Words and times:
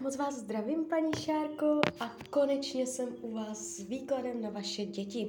Moc 0.00 0.16
vás 0.16 0.34
zdravím, 0.34 0.84
paní 0.84 1.10
Šárko, 1.20 1.80
a 2.00 2.16
konečně 2.30 2.86
jsem 2.86 3.16
u 3.22 3.32
vás 3.32 3.58
s 3.58 3.80
výkladem 3.88 4.40
na 4.42 4.50
vaše 4.50 4.84
děti. 4.84 5.28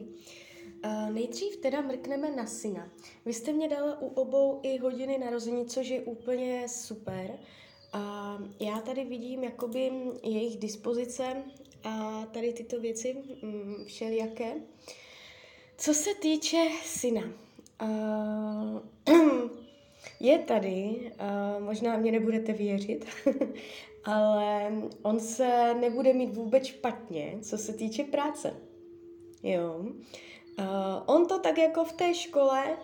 Uh, 0.86 1.12
nejdřív 1.12 1.58
teda 1.58 1.82
mrkneme 1.82 2.32
na 2.36 2.46
syna. 2.46 2.90
Vy 3.26 3.34
jste 3.34 3.54
mě 3.54 3.70
dala 3.70 4.02
u 4.02 4.08
obou 4.08 4.60
i 4.64 4.78
hodiny 4.78 5.18
narození, 5.18 5.66
což 5.66 5.88
je 5.88 6.02
úplně 6.02 6.70
super. 6.70 7.40
A 7.94 8.38
já 8.60 8.82
tady 8.82 9.06
vidím 9.06 9.44
jakoby 9.44 9.92
jejich 10.24 10.58
dispozice 10.58 11.44
a 11.84 12.26
tady 12.32 12.54
tyto 12.54 12.80
věci 12.80 13.18
mm, 13.42 13.86
všelijaké. 13.86 14.54
Co 15.78 15.94
se 15.94 16.10
týče 16.16 16.68
syna, 16.86 17.24
uh, 17.82 18.80
je 20.20 20.40
tady, 20.40 21.12
uh, 21.22 21.64
možná 21.64 21.98
mě 21.98 22.12
nebudete 22.12 22.54
věřit, 22.54 23.06
ale 24.04 24.72
on 25.02 25.20
se 25.20 25.74
nebude 25.74 26.14
mít 26.14 26.36
vůbec 26.36 26.66
špatně, 26.66 27.38
co 27.42 27.58
se 27.58 27.74
týče 27.74 28.04
práce. 28.04 28.56
Jo. 29.44 29.86
Uh, 30.60 30.66
on 31.06 31.28
to 31.28 31.40
tak 31.40 31.58
jako 31.58 31.84
v 31.84 31.94
té 31.94 32.14
škole 32.14 32.78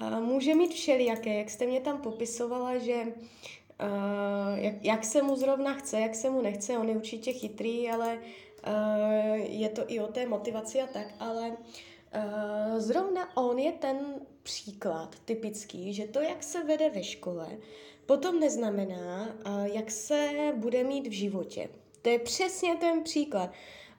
uh, 0.00 0.20
může 0.20 0.54
mít 0.54 0.74
všelijaké, 0.74 1.38
jak 1.38 1.50
jste 1.50 1.66
mě 1.66 1.80
tam 1.80 2.00
popisovala, 2.00 2.78
že 2.78 2.94
uh, 3.04 4.58
jak, 4.58 4.84
jak 4.84 5.04
se 5.04 5.22
mu 5.22 5.36
zrovna 5.36 5.74
chce, 5.74 6.00
jak 6.00 6.14
se 6.14 6.30
mu 6.30 6.42
nechce, 6.42 6.78
on 6.78 6.88
je 6.88 6.96
určitě 6.96 7.32
chytrý, 7.32 7.90
ale 7.90 8.18
uh, 8.18 9.34
je 9.34 9.68
to 9.68 9.82
i 9.86 10.00
o 10.00 10.06
té 10.06 10.26
motivaci 10.26 10.80
a 10.80 10.86
tak, 10.86 11.06
ale 11.20 11.48
uh, 11.48 12.78
zrovna 12.78 13.36
on 13.36 13.58
je 13.58 13.72
ten 13.72 13.98
příklad 14.42 15.16
typický, 15.24 15.94
že 15.94 16.06
to, 16.06 16.20
jak 16.20 16.42
se 16.42 16.64
vede 16.64 16.90
ve 16.90 17.02
škole, 17.02 17.48
potom 18.08 18.40
neznamená, 18.40 19.36
jak 19.64 19.90
se 19.90 20.52
bude 20.56 20.84
mít 20.84 21.06
v 21.06 21.12
životě. 21.12 21.68
To 22.02 22.08
je 22.08 22.18
přesně 22.18 22.76
ten 22.76 23.02
příklad. 23.02 23.50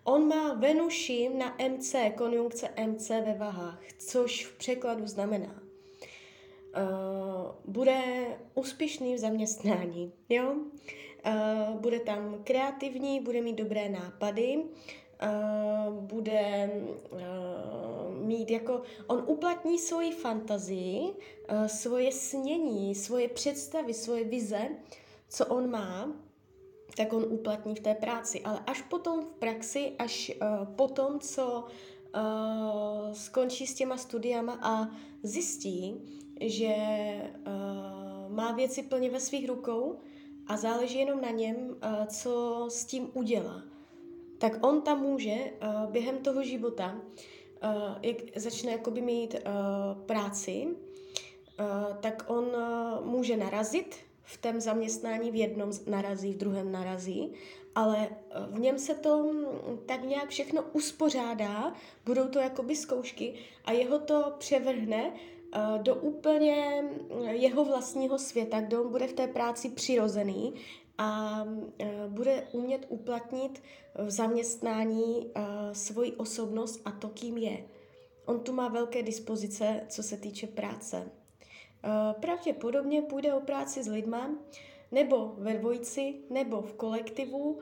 On 0.03 0.27
má 0.27 0.53
Venuši 0.53 1.29
na 1.29 1.57
MC, 1.69 1.95
konjunkce 2.15 2.69
MC 2.87 3.09
ve 3.09 3.33
vahách, 3.33 3.79
což 3.97 4.45
v 4.45 4.57
překladu 4.57 5.07
znamená, 5.07 5.55
uh, 5.55 7.51
bude 7.65 8.01
úspěšný 8.55 9.15
v 9.15 9.17
zaměstnání, 9.17 10.11
jo? 10.29 10.53
Uh, 10.53 11.79
bude 11.79 11.99
tam 11.99 12.43
kreativní, 12.43 13.19
bude 13.19 13.41
mít 13.41 13.55
dobré 13.55 13.89
nápady, 13.89 14.63
uh, 15.23 15.93
bude 15.93 16.71
uh, 17.11 17.19
mít 18.25 18.51
jako, 18.51 18.81
on 19.07 19.23
uplatní 19.27 19.79
svoji 19.79 20.11
fantazii, 20.11 21.01
uh, 21.01 21.65
svoje 21.65 22.11
snění, 22.11 22.95
svoje 22.95 23.27
představy, 23.27 23.93
svoje 23.93 24.23
vize, 24.23 24.69
co 25.29 25.45
on 25.45 25.69
má, 25.69 26.11
tak 26.97 27.13
on 27.13 27.25
uplatní 27.29 27.75
v 27.75 27.79
té 27.79 27.95
práci. 27.95 28.41
Ale 28.41 28.63
až 28.67 28.81
potom 28.81 29.21
v 29.21 29.39
praxi, 29.39 29.91
až 29.99 30.31
uh, 30.41 30.65
potom, 30.75 31.19
co 31.19 31.63
uh, 32.15 33.13
skončí 33.13 33.67
s 33.67 33.73
těma 33.73 33.97
studiama 33.97 34.59
a 34.61 34.89
zjistí, 35.23 35.95
že 36.41 36.75
uh, 37.47 38.33
má 38.33 38.51
věci 38.51 38.83
plně 38.83 39.09
ve 39.09 39.19
svých 39.19 39.49
rukou 39.49 39.97
a 40.47 40.57
záleží 40.57 40.99
jenom 40.99 41.21
na 41.21 41.29
něm, 41.29 41.57
uh, 41.57 42.05
co 42.05 42.65
s 42.69 42.85
tím 42.85 43.11
udělá 43.13 43.63
tak 44.39 44.65
on 44.67 44.81
tam 44.81 45.01
může 45.01 45.35
uh, 45.35 45.91
během 45.91 46.17
toho 46.17 46.43
života, 46.43 46.95
uh, 46.95 47.71
jak 48.01 48.17
začne 48.35 48.71
jakoby 48.71 49.01
mít 49.01 49.33
uh, 49.33 50.01
práci, 50.05 50.67
uh, 50.67 51.97
tak 51.99 52.25
on 52.27 52.45
uh, 52.45 53.05
může 53.05 53.37
narazit 53.37 53.95
v 54.23 54.37
tom 54.37 54.61
zaměstnání, 54.61 55.31
v 55.31 55.35
jednom 55.35 55.71
narazí, 55.87 56.33
v 56.33 56.37
druhém 56.37 56.71
narazí, 56.71 57.33
ale 57.75 58.09
v 58.49 58.59
něm 58.59 58.79
se 58.79 58.95
to 58.95 59.31
tak 59.85 60.03
nějak 60.03 60.29
všechno 60.29 60.63
uspořádá, 60.73 61.73
budou 62.05 62.27
to 62.27 62.39
jakoby 62.39 62.75
zkoušky 62.75 63.33
a 63.65 63.71
jeho 63.71 63.99
to 63.99 64.33
převrhne 64.37 65.13
do 65.81 65.95
úplně 65.95 66.83
jeho 67.29 67.65
vlastního 67.65 68.17
světa, 68.17 68.61
kde 68.61 68.79
on 68.79 68.91
bude 68.91 69.07
v 69.07 69.13
té 69.13 69.27
práci 69.27 69.69
přirozený 69.69 70.53
a 70.99 71.43
e, 71.79 72.07
bude 72.07 72.47
umět 72.51 72.85
uplatnit 72.89 73.63
v 73.95 74.11
zaměstnání 74.11 75.31
e, 75.35 75.41
svoji 75.75 76.13
osobnost 76.13 76.81
a 76.85 76.91
to, 76.91 77.09
kým 77.09 77.37
je. 77.37 77.65
On 78.25 78.39
tu 78.39 78.53
má 78.53 78.67
velké 78.67 79.03
dispozice, 79.03 79.81
co 79.89 80.03
se 80.03 80.17
týče 80.17 80.47
práce. 80.47 80.97
E, 80.97 82.13
pravděpodobně 82.13 83.01
půjde 83.01 83.33
o 83.33 83.41
práci 83.41 83.83
s 83.83 83.87
lidma, 83.87 84.31
nebo 84.91 85.33
ve 85.37 85.53
dvojici, 85.53 86.15
nebo 86.29 86.61
v 86.61 86.73
kolektivu. 86.73 87.59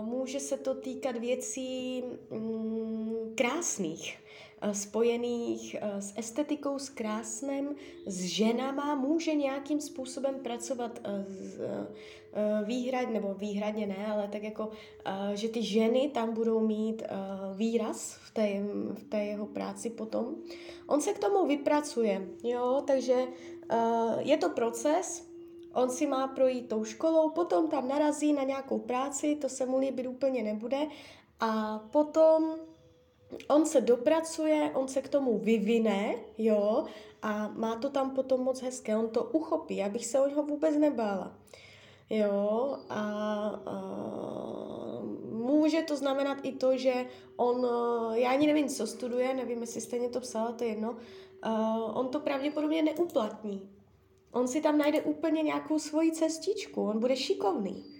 Může 0.00 0.40
se 0.40 0.56
to 0.56 0.74
týkat 0.74 1.16
věcí 1.16 2.02
mm, 2.30 3.34
krásných, 3.36 4.18
spojených 4.72 5.76
eh, 5.80 6.02
s 6.02 6.12
estetikou, 6.16 6.78
s 6.78 6.88
krásnem, 6.88 7.74
s 8.06 8.24
ženama, 8.24 8.94
může 8.94 9.34
nějakým 9.34 9.80
způsobem 9.80 10.34
pracovat 10.42 11.00
eh, 11.04 11.24
s 11.28 11.60
výhrad, 12.64 13.10
nebo 13.10 13.34
výhradně 13.34 13.86
ne, 13.86 14.06
ale 14.06 14.28
tak 14.28 14.42
jako, 14.42 14.70
že 15.34 15.48
ty 15.48 15.62
ženy 15.62 16.10
tam 16.14 16.34
budou 16.34 16.60
mít 16.60 17.02
výraz 17.54 18.14
v 18.14 18.30
té, 18.30 18.62
v 18.94 19.04
té 19.04 19.24
jeho 19.24 19.46
práci 19.46 19.90
potom. 19.90 20.34
On 20.86 21.00
se 21.00 21.12
k 21.12 21.18
tomu 21.18 21.46
vypracuje, 21.46 22.28
jo, 22.44 22.82
takže 22.86 23.26
je 24.18 24.36
to 24.36 24.50
proces, 24.50 25.28
On 25.72 25.90
si 25.90 26.06
má 26.06 26.28
projít 26.28 26.68
tou 26.68 26.84
školou, 26.84 27.30
potom 27.30 27.68
tam 27.68 27.88
narazí 27.88 28.32
na 28.32 28.42
nějakou 28.42 28.78
práci, 28.78 29.36
to 29.36 29.48
se 29.48 29.66
mu 29.66 29.78
líbit 29.78 30.06
úplně 30.06 30.42
nebude. 30.42 30.78
A 31.40 31.78
potom 31.78 32.56
on 33.48 33.66
se 33.66 33.80
dopracuje, 33.80 34.70
on 34.74 34.88
se 34.88 35.02
k 35.02 35.08
tomu 35.08 35.38
vyvine, 35.38 36.14
jo, 36.38 36.84
a 37.22 37.48
má 37.48 37.76
to 37.76 37.90
tam 37.90 38.10
potom 38.10 38.40
moc 38.40 38.62
hezké, 38.62 38.96
on 38.96 39.08
to 39.08 39.24
uchopí, 39.24 39.82
abych 39.82 40.06
se 40.06 40.20
o 40.20 40.28
něho 40.28 40.42
vůbec 40.42 40.76
nebála. 40.76 41.36
Jo, 42.10 42.78
a, 42.88 43.02
a 43.66 43.76
může 45.32 45.82
to 45.82 45.96
znamenat 45.96 46.38
i 46.42 46.52
to, 46.52 46.76
že 46.76 47.06
on, 47.36 47.66
já 48.14 48.30
ani 48.30 48.46
nevím, 48.46 48.68
co 48.68 48.86
studuje, 48.86 49.34
nevím, 49.34 49.60
jestli 49.60 49.80
stejně 49.80 50.08
to 50.08 50.20
psala, 50.20 50.52
to 50.52 50.64
je 50.64 50.70
jedno, 50.70 50.90
uh, 50.90 51.98
on 51.98 52.08
to 52.08 52.20
pravděpodobně 52.20 52.82
neuplatní. 52.82 53.70
On 54.32 54.48
si 54.48 54.60
tam 54.60 54.78
najde 54.78 55.02
úplně 55.02 55.42
nějakou 55.42 55.78
svoji 55.78 56.12
cestičku, 56.12 56.82
on 56.82 57.00
bude 57.00 57.16
šikovný. 57.16 57.95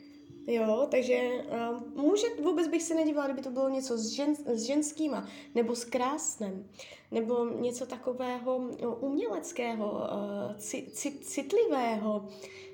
Jo, 0.46 0.86
takže 0.90 1.44
uh, 1.70 2.04
může, 2.04 2.26
vůbec 2.42 2.68
bych 2.68 2.82
se 2.82 2.94
nedívala, 2.94 3.26
kdyby 3.26 3.42
to 3.42 3.50
bylo 3.50 3.68
něco 3.68 3.98
s, 3.98 4.06
žen, 4.06 4.34
s 4.46 4.62
ženskýma, 4.62 5.28
nebo 5.54 5.74
s 5.74 5.84
krásnem, 5.84 6.68
nebo 7.10 7.48
něco 7.48 7.86
takového 7.86 8.70
no, 8.82 8.94
uměleckého, 8.94 9.90
uh, 9.90 10.56
cit, 10.56 11.26
citlivého, 11.26 12.28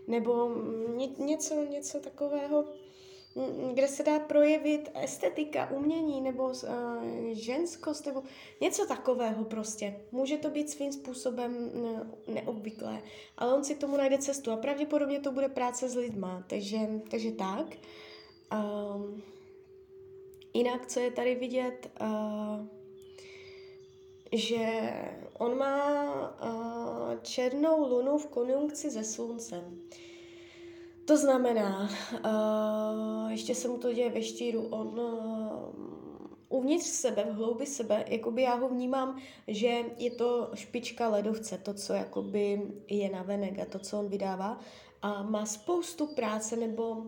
nebo 0.08 0.50
ně, 0.96 1.08
něco, 1.18 1.64
něco 1.64 2.00
takového, 2.00 2.64
kde 3.72 3.88
se 3.88 4.02
dá 4.02 4.18
projevit 4.18 4.90
estetika, 5.02 5.70
umění 5.70 6.20
nebo 6.20 6.44
uh, 6.44 6.54
ženskost 7.32 8.06
nebo 8.06 8.22
něco 8.60 8.86
takového 8.86 9.44
prostě. 9.44 10.00
Může 10.12 10.36
to 10.36 10.50
být 10.50 10.70
svým 10.70 10.92
způsobem 10.92 11.70
neobvyklé, 12.26 13.02
ale 13.36 13.54
on 13.54 13.64
si 13.64 13.74
tomu 13.74 13.96
najde 13.96 14.18
cestu 14.18 14.50
a 14.50 14.56
pravděpodobně 14.56 15.20
to 15.20 15.32
bude 15.32 15.48
práce 15.48 15.88
s 15.88 15.94
lidma, 15.94 16.44
takže, 16.46 16.78
takže 17.10 17.32
tak. 17.32 17.66
Um, 18.52 19.22
jinak, 20.54 20.86
co 20.86 21.00
je 21.00 21.10
tady 21.10 21.34
vidět, 21.34 21.90
uh, 22.00 22.66
že 24.32 24.92
on 25.38 25.58
má 25.58 26.04
uh, 26.14 27.20
černou 27.22 27.88
lunu 27.88 28.18
v 28.18 28.26
konjunkci 28.26 28.90
se 28.90 29.04
sluncem. 29.04 29.64
Uh, 29.64 30.11
to 31.04 31.16
znamená, 31.16 31.88
uh, 32.24 33.30
ještě 33.30 33.54
se 33.54 33.68
mu 33.68 33.78
to 33.78 33.92
děje 33.92 34.10
ve 34.10 34.22
štíru, 34.22 34.66
on 34.66 35.00
uh, 35.00 36.02
uvnitř 36.48 36.86
sebe, 36.86 37.24
v 37.24 37.34
hloubi 37.34 37.66
sebe, 37.66 38.04
jakoby 38.08 38.42
já 38.42 38.54
ho 38.54 38.68
vnímám, 38.68 39.18
že 39.48 39.84
je 39.98 40.10
to 40.10 40.50
špička 40.54 41.08
ledovce, 41.08 41.58
to, 41.58 41.74
co 41.74 41.92
jakoby 41.92 42.62
je 42.88 43.10
na 43.10 43.22
venek 43.22 43.58
a 43.58 43.64
to, 43.64 43.78
co 43.78 43.98
on 43.98 44.08
vydává 44.08 44.58
a 45.02 45.22
má 45.22 45.46
spoustu 45.46 46.06
práce 46.06 46.56
nebo 46.56 47.06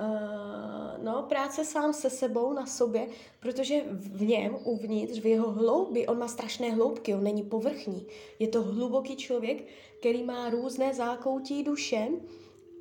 Uh, 0.00 1.04
no, 1.04 1.22
práce 1.22 1.64
sám 1.64 1.92
se 1.92 2.10
sebou 2.10 2.52
na 2.52 2.66
sobě, 2.66 3.08
protože 3.40 3.82
v 3.90 4.22
něm, 4.22 4.58
uvnitř, 4.64 5.20
v 5.20 5.26
jeho 5.26 5.50
hloubi, 5.50 6.06
on 6.06 6.18
má 6.18 6.28
strašné 6.28 6.70
hloubky, 6.70 7.14
on 7.14 7.24
není 7.24 7.42
povrchní. 7.42 8.06
Je 8.38 8.48
to 8.48 8.62
hluboký 8.62 9.16
člověk, 9.16 9.64
který 9.98 10.22
má 10.22 10.50
různé 10.50 10.94
zákoutí 10.94 11.62
duše, 11.62 12.08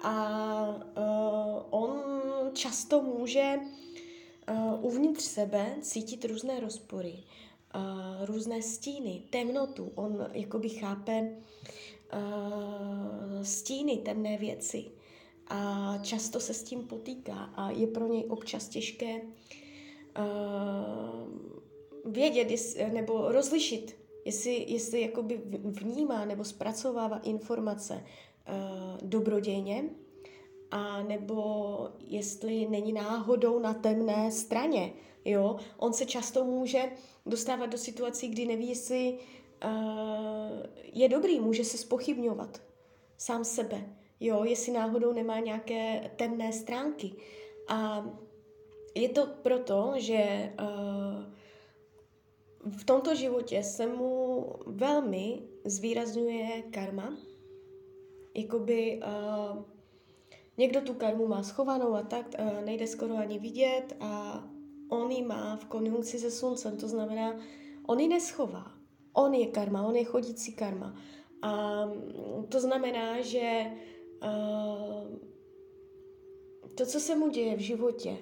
a 0.08 0.68
uh, 0.98 1.64
on 1.70 2.00
často 2.54 3.02
může 3.02 3.60
uh, 4.50 4.86
uvnitř 4.86 5.24
sebe 5.24 5.76
cítit 5.82 6.26
různé 6.26 6.60
rozpory, 6.60 7.14
uh, 7.76 8.26
různé 8.26 8.62
stíny, 8.62 9.24
temnotu. 9.30 9.92
On 9.96 10.28
jakoby 10.34 10.70
chápe 10.70 11.22
uh, 12.14 13.42
stíny, 13.42 13.98
temné 13.98 14.38
věci. 14.38 14.86
a 15.48 15.94
často 16.02 16.40
se 16.40 16.54
s 16.54 16.64
tím 16.64 16.84
potýká 16.88 17.36
a 17.56 17.72
je 17.72 17.88
pro 17.88 18.08
něj 18.08 18.26
občas 18.30 18.68
těžké 18.68 19.22
uh, 19.22 19.22
vědět 22.14 22.48
nebo 22.94 23.32
rozlišit, 23.32 23.96
jestli, 24.26 24.66
jestli 24.68 25.02
jakoby 25.02 25.42
vnímá 25.64 26.26
nebo 26.26 26.44
zpracovává 26.44 27.18
informace 27.18 28.04
uh, 28.50 28.98
dobrodějně, 29.02 29.84
a 30.72 31.04
nebo 31.04 31.90
jestli 32.00 32.68
není 32.68 32.94
náhodou 32.94 33.60
na 33.60 33.74
temné 33.74 34.32
straně. 34.32 34.94
Jo? 35.26 35.58
On 35.78 35.94
se 35.94 36.06
často 36.06 36.44
může 36.44 36.92
dostávat 37.26 37.66
do 37.66 37.78
situací, 37.78 38.28
kdy 38.28 38.46
neví, 38.46 38.70
jestli 38.70 39.20
uh, 39.66 39.72
je 40.94 41.10
dobrý, 41.10 41.40
může 41.40 41.64
se 41.64 41.78
spochybňovat 41.78 42.62
sám 43.18 43.44
sebe, 43.44 43.96
jo? 44.20 44.44
jestli 44.44 44.74
náhodou 44.74 45.14
nemá 45.14 45.40
nějaké 45.40 46.12
temné 46.16 46.54
stránky. 46.54 47.14
A 47.68 48.10
je 48.96 49.10
to 49.10 49.28
proto, 49.44 49.94
že 49.98 50.54
uh, 50.60 51.24
v 52.78 52.84
tomto 52.84 53.16
životě 53.16 53.64
se 53.64 53.88
mu 53.88 54.46
velmi 54.66 55.42
zvýrazňuje 55.66 56.64
karma, 56.72 57.18
jakoby 58.38 59.02
uh, 59.04 59.64
Někdo 60.58 60.82
tu 60.82 60.94
karmu 60.94 61.28
má 61.28 61.44
schovanou 61.44 61.94
a 61.94 62.02
tak 62.02 62.40
a 62.40 62.62
nejde 62.62 62.88
skoro 62.88 63.18
ani 63.18 63.40
vidět 63.40 63.96
a 64.00 64.44
on 64.90 65.12
ji 65.12 65.26
má 65.26 65.56
v 65.56 65.66
konjunkci 65.66 66.20
se 66.20 66.32
sluncem, 66.32 66.78
to 66.78 66.88
znamená, 66.88 67.40
on 67.88 68.00
ji 68.00 68.08
neschová. 68.08 68.72
On 69.14 69.34
je 69.34 69.48
karma, 69.48 69.88
on 69.88 69.96
je 69.96 70.04
chodící 70.04 70.54
karma. 70.54 70.96
A 71.42 71.84
to 72.50 72.60
znamená, 72.60 73.22
že 73.22 73.66
uh, 74.24 75.18
to, 76.76 76.86
co 76.86 77.00
se 77.00 77.16
mu 77.16 77.30
děje 77.30 77.56
v 77.56 77.60
životě, 77.60 78.18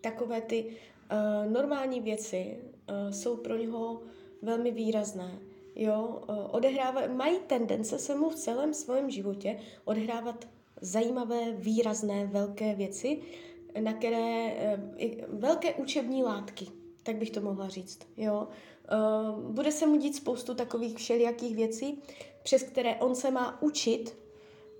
takové 0.00 0.40
ty 0.40 0.64
uh, 0.66 1.52
normální 1.52 2.00
věci 2.00 2.56
uh, 2.58 3.10
jsou 3.10 3.36
pro 3.36 3.56
něho 3.56 4.02
velmi 4.42 4.70
výrazné. 4.70 5.38
Jo, 5.76 6.22
odehrává, 6.50 7.06
mají 7.06 7.38
tendence 7.46 7.98
se 7.98 8.14
mu 8.14 8.30
v 8.30 8.34
celém 8.34 8.74
svém 8.74 9.10
životě 9.10 9.58
odehrávat 9.84 10.48
zajímavé, 10.80 11.52
výrazné, 11.52 12.26
velké 12.26 12.74
věci, 12.74 13.22
na 13.80 13.92
které, 13.92 14.54
eh, 14.56 14.80
velké 15.28 15.74
učební 15.74 16.22
látky, 16.22 16.66
tak 17.02 17.16
bych 17.16 17.30
to 17.30 17.40
mohla 17.40 17.68
říct. 17.68 17.98
Jo? 18.16 18.48
Bude 19.48 19.72
se 19.72 19.86
mu 19.86 19.96
dít 19.96 20.16
spoustu 20.16 20.54
takových 20.54 20.96
všelijakých 20.96 21.56
věcí, 21.56 22.02
přes 22.42 22.62
které 22.62 22.96
on 22.96 23.14
se 23.14 23.30
má 23.30 23.62
učit 23.62 24.16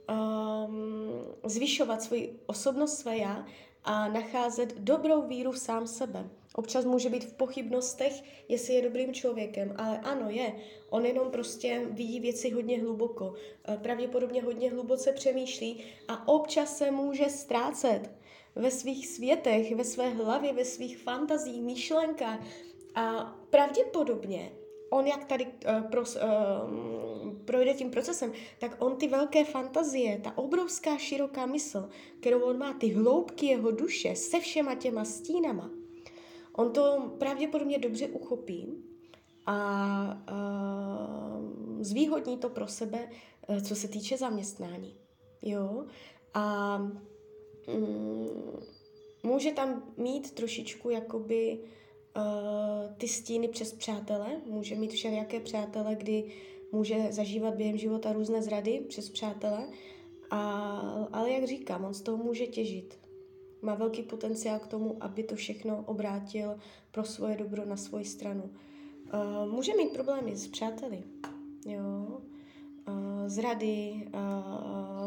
um, 0.08 1.50
zvyšovat 1.50 2.02
svoji 2.02 2.40
osobnost, 2.46 2.99
své 2.99 3.16
já 3.16 3.46
a 3.87 4.09
nacházet 4.09 4.79
dobrou 4.79 5.23
víru 5.23 5.53
v 5.53 5.59
sám 5.59 5.87
sebe. 5.87 6.31
Občas 6.55 6.85
může 6.85 7.09
být 7.09 7.25
v 7.25 7.33
pochybnostech, 7.33 8.23
jestli 8.49 8.75
je 8.75 8.83
dobrým 8.83 9.15
člověkem, 9.15 9.75
ale 9.79 9.99
ano, 9.99 10.31
je. 10.31 10.53
On 10.91 11.06
jenom 11.06 11.31
prostě 11.31 11.87
vidí 11.91 12.21
věci 12.21 12.50
hodně 12.50 12.81
hluboko, 12.81 13.35
eh, 13.69 13.77
pravděpodobně 13.83 14.43
hodně 14.43 14.71
hluboce 14.71 15.12
přemýšlí 15.12 15.85
a 16.09 16.29
občas 16.29 16.77
se 16.77 16.91
může 16.91 17.29
ztrácet 17.29 18.11
ve 18.55 18.71
svých 18.71 19.09
světech, 19.09 19.75
ve 19.75 19.85
své 19.85 20.09
hlavě, 20.09 20.53
ve 20.53 20.65
svých 20.65 20.99
fantazích, 20.99 21.62
myšlenkách 21.62 22.41
a 22.94 23.37
pravděpodobně 23.50 24.53
on 24.91 25.06
jak 25.06 25.25
tady 25.25 25.47
uh, 25.47 25.91
pros, 25.91 26.17
uh, 26.17 26.23
projde 27.44 27.75
tím 27.75 27.91
procesem, 27.91 28.33
tak 28.59 28.77
on 28.79 28.97
ty 28.97 29.09
velké 29.09 29.44
fantazie, 29.44 30.21
ta 30.25 30.38
obrovská 30.38 30.99
široká 30.99 31.47
mysl, 31.47 31.88
kterou 32.21 32.41
on 32.41 32.59
má, 32.59 32.73
ty 32.73 32.88
hloubky 32.88 33.47
jeho 33.47 33.71
duše 33.71 34.17
se 34.17 34.41
všema 34.41 34.75
těma 34.75 35.05
stínama, 35.05 35.71
on 36.53 36.73
to 36.73 37.12
pravděpodobně 37.19 37.79
dobře 37.79 38.09
uchopí 38.09 38.85
a 39.47 40.23
uh, 40.31 41.83
zvýhodní 41.83 42.38
to 42.38 42.49
pro 42.49 42.69
sebe, 42.69 43.11
uh, 43.49 43.61
co 43.61 43.77
se 43.77 43.88
týče 43.88 44.17
zaměstnání. 44.17 44.97
Jo? 45.43 45.85
A 46.35 46.77
um, 47.77 48.31
může 49.23 49.53
tam 49.53 49.83
mít 49.97 50.31
trošičku 50.35 50.91
jakoby 50.91 51.59
uh, 51.62 51.69
ty 52.98 53.08
stíny 53.08 53.48
přes 53.48 53.72
přátele, 53.72 54.26
může 54.46 54.74
mít 54.74 54.92
všelijaké 54.92 55.40
přátele, 55.40 55.94
kdy 55.94 56.32
může 56.72 57.12
zažívat 57.12 57.54
během 57.54 57.78
života 57.78 58.12
různé 58.12 58.42
zrady 58.42 58.84
přes 58.88 59.10
přátele, 59.10 59.68
a, 60.30 60.70
ale 61.12 61.30
jak 61.30 61.44
říkám, 61.44 61.84
on 61.84 61.94
z 61.94 62.00
toho 62.00 62.24
může 62.24 62.46
těžit. 62.46 62.98
Má 63.62 63.74
velký 63.74 64.02
potenciál 64.02 64.58
k 64.58 64.66
tomu, 64.66 64.96
aby 65.00 65.22
to 65.22 65.34
všechno 65.34 65.84
obrátil 65.86 66.56
pro 66.90 67.04
svoje 67.04 67.36
dobro 67.36 67.64
na 67.64 67.76
svoji 67.76 68.04
stranu. 68.04 68.42
Uh, 68.44 69.52
může 69.52 69.76
mít 69.76 69.92
problémy 69.92 70.36
s 70.36 70.48
přáteli, 70.48 71.02
jo, 71.66 72.06
uh, 72.88 73.28
zrady, 73.28 74.08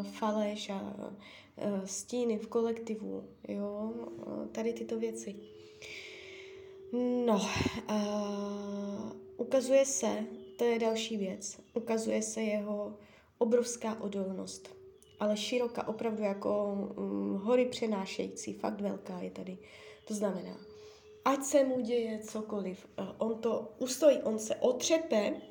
faleš 0.01 0.69
a 0.69 0.95
stíny 1.85 2.37
v 2.37 2.47
kolektivu, 2.47 3.23
jo, 3.47 3.93
tady 4.51 4.73
tyto 4.73 4.99
věci. 4.99 5.35
No, 6.91 7.41
uh, 7.89 9.11
ukazuje 9.37 9.85
se, 9.85 10.25
to 10.57 10.63
je 10.63 10.79
další 10.79 11.17
věc, 11.17 11.59
ukazuje 11.73 12.21
se 12.21 12.41
jeho 12.41 12.97
obrovská 13.37 14.01
odolnost, 14.01 14.75
ale 15.19 15.37
široká, 15.37 15.87
opravdu 15.87 16.23
jako 16.23 16.77
um, 16.97 17.35
hory 17.35 17.65
přenášející, 17.65 18.53
fakt 18.53 18.81
velká 18.81 19.19
je 19.19 19.31
tady. 19.31 19.57
To 20.07 20.13
znamená, 20.13 20.57
ať 21.25 21.43
se 21.43 21.63
mu 21.63 21.81
děje 21.81 22.19
cokoliv, 22.19 22.87
on 23.17 23.41
to 23.41 23.73
ustojí, 23.79 24.17
on 24.17 24.39
se 24.39 24.55
otřepe 24.55 25.41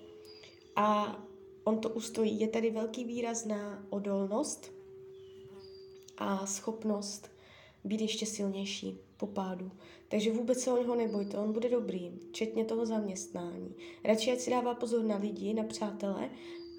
a 0.76 1.19
on 1.64 1.79
to 1.79 1.88
ustojí. 1.88 2.41
Je 2.41 2.49
tady 2.49 2.70
velký 2.70 3.05
výrazná 3.05 3.87
odolnost 3.91 4.73
a 6.17 6.46
schopnost 6.46 7.31
být 7.84 8.00
ještě 8.00 8.26
silnější 8.26 9.07
po 9.19 9.26
pádu. 9.26 9.70
Takže 10.09 10.32
vůbec 10.32 10.61
se 10.61 10.73
o 10.73 10.82
něho 10.82 10.94
nebojte, 10.94 11.38
on 11.38 11.53
bude 11.53 11.69
dobrý, 11.69 12.12
včetně 12.29 12.65
toho 12.65 12.87
zaměstnání. 12.87 13.75
Radši 14.05 14.32
ať 14.32 14.38
si 14.38 14.50
dává 14.50 14.75
pozor 14.75 15.05
na 15.05 15.17
lidi, 15.17 15.55
na 15.55 15.65
přátele 15.65 16.31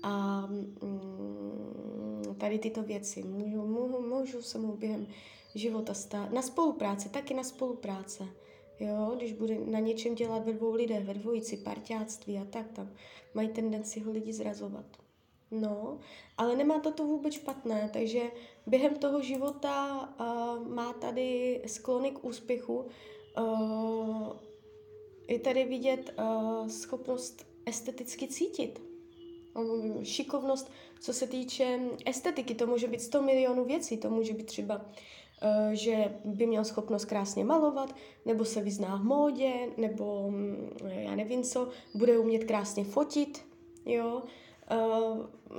a 0.04 0.46
mm, 0.48 2.36
tady 2.38 2.60
tyto 2.60 2.84
věci. 2.84 3.24
Můžu, 3.24 3.68
můžu, 3.68 4.02
můžu 4.02 4.42
se 4.42 4.58
mu 4.58 4.78
během 4.78 5.08
života 5.56 5.94
stát. 5.94 6.32
Na 6.32 6.42
spolupráce, 6.42 7.10
taky 7.10 7.34
na 7.34 7.44
spolupráce. 7.44 8.28
Jo, 8.80 9.14
když 9.18 9.34
bude 9.34 9.60
na 9.66 9.80
něčem 9.80 10.16
dělat 10.16 10.46
ve 10.46 10.54
dvou 10.54 10.74
lidech, 10.74 11.06
ve 11.06 11.14
dvojici, 11.14 11.58
parťáctví 11.58 12.38
a 12.38 12.46
tak, 12.46 12.72
tam 12.72 12.92
mají 13.34 13.50
tendenci 13.50 14.00
ho 14.00 14.12
lidi 14.12 14.34
zrazovat. 14.34 14.86
No, 15.52 16.00
ale 16.38 16.56
nemá 16.56 16.80
to 16.80 16.92
to 16.92 17.06
vůbec 17.06 17.34
špatné, 17.34 17.90
takže 17.94 18.22
během 18.68 18.96
toho 18.96 19.22
života 19.22 20.10
uh, 20.20 20.68
má 20.68 20.94
tady 20.94 21.62
sklony 21.68 22.12
k 22.12 22.24
úspěchu. 22.24 22.86
Uh, 23.40 24.28
je 25.28 25.40
tady 25.40 25.66
vidět 25.66 26.14
uh, 26.20 26.68
schopnost 26.68 27.46
esteticky 27.66 28.28
cítit. 28.28 28.82
Um, 29.56 30.06
šikovnost, 30.06 30.72
co 31.00 31.14
se 31.14 31.28
týče 31.28 31.80
estetiky, 32.06 32.56
to 32.56 32.68
může 32.68 32.88
být 32.88 33.02
100 33.02 33.22
milionů 33.22 33.66
věcí, 33.66 33.98
to 33.98 34.10
může 34.10 34.34
být 34.34 34.46
třeba 34.46 34.86
že 35.72 36.16
by 36.26 36.48
měl 36.48 36.66
schopnost 36.66 37.06
krásně 37.06 37.46
malovat, 37.46 37.96
nebo 38.26 38.46
se 38.46 38.62
vyzná 38.62 38.96
v 38.96 39.04
módě, 39.04 39.54
nebo 39.78 40.22
um, 40.28 40.70
já 40.90 41.16
nevím 41.16 41.44
co, 41.44 41.70
bude 41.94 42.20
umět 42.20 42.44
krásně 42.44 42.84
fotit, 42.84 43.46
jo, 43.86 44.22
uh, 44.24 44.30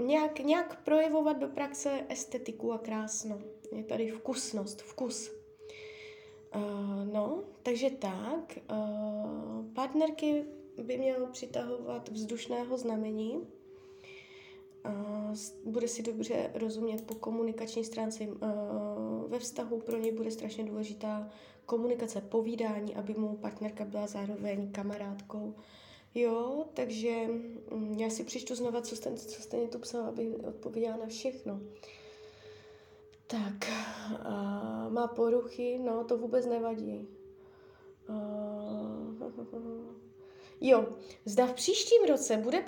nějak, 0.07 0.39
nějak 0.39 0.85
projevovat 0.85 1.39
do 1.39 1.49
praxe 1.49 2.05
estetiku 2.09 2.73
a 2.73 2.79
krásno. 2.79 3.39
Je 3.77 3.85
tady 3.85 4.11
vkusnost, 4.11 4.83
vkus. 4.83 5.31
Uh, 6.55 7.13
no, 7.13 7.43
takže 7.63 7.91
tak. 7.91 8.59
Uh, 8.71 9.73
partnerky 9.75 10.45
by 10.83 10.99
mělo 10.99 11.27
přitahovat 11.27 12.09
vzdušného 12.09 12.79
znamení. 12.79 13.37
Uh, 14.87 15.35
bude 15.65 15.89
si 15.89 16.03
dobře 16.03 16.51
rozumět 16.55 17.07
po 17.07 17.15
komunikační 17.15 17.85
stránce. 17.85 18.25
Uh, 18.25 19.31
ve 19.31 19.39
vztahu 19.39 19.81
pro 19.81 19.97
ně 19.99 20.13
bude 20.13 20.31
strašně 20.31 20.65
důležitá 20.65 21.31
komunikace, 21.67 22.21
povídání, 22.21 22.95
aby 22.95 23.15
mu 23.15 23.37
partnerka 23.37 23.85
byla 23.85 24.07
zároveň 24.07 24.73
kamarádkou. 24.73 25.55
Jo, 26.15 26.65
takže 26.75 27.27
mm, 27.71 27.99
já 27.99 28.11
si 28.11 28.25
přečtu 28.25 28.55
znova, 28.55 28.83
co 28.83 28.97
jste, 28.97 29.17
co 29.17 29.43
jste 29.43 29.57
mě 29.57 29.69
tu 29.69 29.79
psal, 29.79 30.03
abych 30.03 30.45
odpověděla 30.45 30.97
na 30.97 31.07
všechno. 31.07 31.61
Tak, 33.27 33.71
a 34.25 34.89
má 34.89 35.07
poruchy, 35.07 35.79
no 35.79 36.05
to 36.05 36.19
vůbec 36.19 36.47
nevadí. 36.47 37.09
A, 38.09 38.15
jo, 40.61 40.97
zda 41.25 41.47
v 41.47 41.55
příštím 41.55 42.05
roce 42.09 42.37
bude 42.37 42.65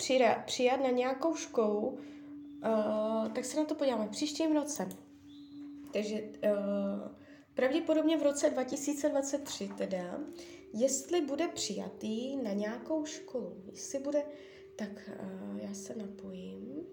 přijat 0.46 0.80
na 0.80 0.90
nějakou 0.90 1.34
školu, 1.34 1.98
a, 2.62 3.28
tak 3.34 3.44
se 3.44 3.56
na 3.56 3.64
to 3.64 3.74
podíváme. 3.74 4.06
V 4.06 4.10
příštím 4.10 4.52
roce 4.52 4.88
takže 5.92 6.22
uh, 6.22 7.12
pravděpodobně 7.54 8.16
v 8.16 8.22
roce 8.22 8.50
2023 8.50 9.68
teda, 9.78 10.20
jestli 10.72 11.20
bude 11.20 11.48
přijatý 11.48 12.36
na 12.36 12.52
nějakou 12.52 13.04
školu, 13.04 13.62
jestli 13.72 13.98
bude, 13.98 14.24
tak 14.76 15.10
uh, 15.20 15.60
já 15.60 15.74
se 15.74 15.94
napojím, 15.94 16.86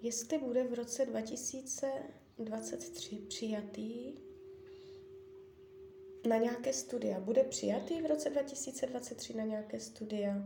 jestli 0.00 0.38
bude 0.38 0.64
v 0.64 0.74
roce 0.74 1.06
2023 1.06 3.16
přijatý 3.16 4.12
na 6.28 6.36
nějaké 6.36 6.72
studia. 6.72 7.20
Bude 7.20 7.44
přijatý 7.44 8.02
v 8.02 8.06
roce 8.06 8.30
2023 8.30 9.34
na 9.34 9.44
nějaké 9.44 9.80
studia? 9.80 10.44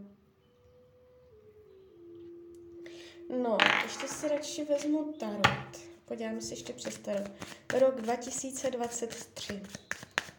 No, 3.42 3.58
ještě 3.82 4.08
si 4.08 4.28
radši 4.28 4.64
vezmu 4.64 5.12
tarot. 5.12 5.78
Podíváme 6.04 6.40
se 6.40 6.52
ještě 6.52 6.72
přes 6.72 6.98
tarot. 6.98 7.30
Rok 7.78 8.00
2023. 8.00 9.62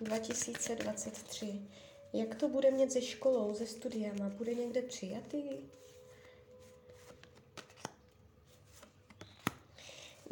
2023. 0.01 1.62
Jak 2.13 2.36
to 2.36 2.50
bude 2.50 2.72
mít 2.72 2.91
se 2.91 3.01
školou, 3.01 3.53
se 3.55 3.67
studiama? 3.67 4.29
Bude 4.29 4.53
někde 4.53 4.81
přijatý? 4.81 5.43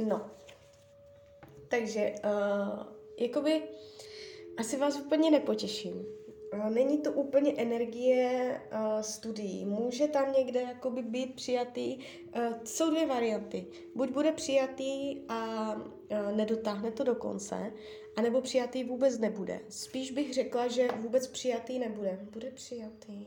No. 0.08 0.32
Takže, 1.68 2.14
uh, 2.26 2.86
jakoby, 3.18 3.64
asi 4.58 4.78
vás 4.78 5.00
úplně 5.00 5.32
nepotěším. 5.32 6.06
Není 6.70 6.98
to 6.98 7.12
úplně 7.12 7.54
energie 7.58 8.62
uh, 8.74 9.02
studií. 9.02 9.66
Může 9.66 10.08
tam 10.08 10.34
někde 10.34 10.62
jakoby 10.62 11.02
být 11.02 11.36
přijatý. 11.36 11.98
Uh, 11.98 12.44
jsou 12.64 12.90
dvě 12.90 13.06
varianty. 13.06 13.66
Buď 13.96 14.10
bude 14.10 14.32
přijatý 14.32 15.22
a 15.28 15.74
uh, 15.76 16.36
nedotáhne 16.36 16.92
to 16.92 17.04
do 17.04 17.16
konce, 17.16 17.74
anebo 18.20 18.42
přijatý 18.42 18.84
vůbec 18.84 19.20
nebude. 19.20 19.60
Spíš 19.70 20.12
bych 20.12 20.34
řekla, 20.34 20.68
že 20.68 20.88
vůbec 20.98 21.28
přijatý 21.28 21.80
nebude. 21.80 22.20
Bude 22.32 22.52
přijatý? 22.52 23.26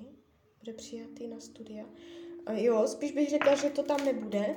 Bude 0.58 0.72
přijatý 0.72 1.26
na 1.26 1.40
studia? 1.40 1.84
Uh, 2.48 2.58
jo, 2.58 2.86
spíš 2.86 3.12
bych 3.12 3.30
řekla, 3.30 3.54
že 3.54 3.70
to 3.70 3.82
tam 3.82 4.04
nebude. 4.04 4.56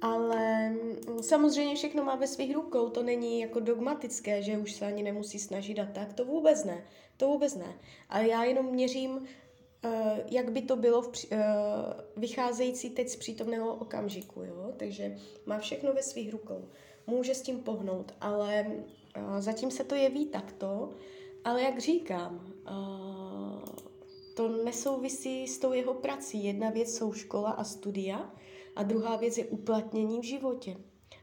Ale 0.00 0.70
mm, 0.70 1.22
samozřejmě 1.22 1.74
všechno 1.74 2.04
má 2.04 2.16
ve 2.16 2.26
svých 2.26 2.54
rukou, 2.54 2.90
to 2.90 3.02
není 3.02 3.40
jako 3.40 3.60
dogmatické, 3.60 4.42
že 4.42 4.58
už 4.58 4.72
se 4.72 4.86
ani 4.86 5.02
nemusí 5.02 5.38
snažit 5.38 5.78
a 5.78 5.86
tak, 5.86 6.12
to 6.12 6.24
vůbec 6.24 6.64
ne, 6.64 6.84
to 7.16 7.28
vůbec 7.28 7.54
ne. 7.54 7.74
Ale 8.08 8.28
já 8.28 8.44
jenom 8.44 8.66
měřím, 8.66 9.26
eh, 9.84 10.24
jak 10.30 10.52
by 10.52 10.62
to 10.62 10.76
bylo 10.76 11.02
v, 11.02 11.10
eh, 11.32 11.38
vycházející 12.16 12.90
teď 12.90 13.08
z 13.08 13.16
přítomného 13.16 13.74
okamžiku, 13.74 14.42
jo? 14.42 14.72
takže 14.76 15.16
má 15.46 15.58
všechno 15.58 15.92
ve 15.92 16.02
svých 16.02 16.32
rukou. 16.32 16.68
Může 17.06 17.34
s 17.34 17.42
tím 17.42 17.58
pohnout, 17.60 18.14
ale 18.20 18.66
eh, 19.14 19.42
zatím 19.42 19.70
se 19.70 19.84
to 19.84 19.94
jeví 19.94 20.26
takto, 20.26 20.90
ale 21.44 21.62
jak 21.62 21.78
říkám, 21.78 22.52
to 24.34 24.48
nesouvisí 24.48 25.48
s 25.48 25.58
tou 25.58 25.72
jeho 25.72 25.94
prací. 25.94 26.44
Jedna 26.44 26.70
věc 26.70 26.96
jsou 26.96 27.12
škola 27.12 27.50
a 27.50 27.64
studia, 27.64 28.30
a 28.76 28.82
druhá 28.82 29.16
věc 29.16 29.38
je 29.38 29.44
uplatnění 29.44 30.20
v 30.20 30.24
životě. 30.24 30.76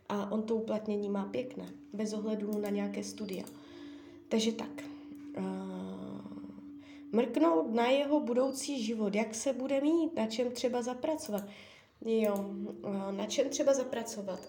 A 0.09 0.31
on 0.31 0.43
to 0.43 0.55
uplatnění 0.55 1.09
má 1.09 1.25
pěkné, 1.25 1.73
bez 1.93 2.13
ohledu 2.13 2.57
na 2.57 2.69
nějaké 2.69 3.03
studia. 3.03 3.43
Takže 4.29 4.51
tak. 4.51 4.83
Uh, 5.37 5.43
mrknout 7.11 7.73
na 7.73 7.87
jeho 7.87 8.19
budoucí 8.19 8.83
život, 8.83 9.15
jak 9.15 9.35
se 9.35 9.53
bude 9.53 9.81
mít, 9.81 10.15
na 10.15 10.27
čem 10.27 10.51
třeba 10.51 10.81
zapracovat. 10.81 11.43
Jo, 12.05 12.35
na 13.11 13.25
čem 13.25 13.49
třeba 13.49 13.73
zapracovat. 13.73 14.39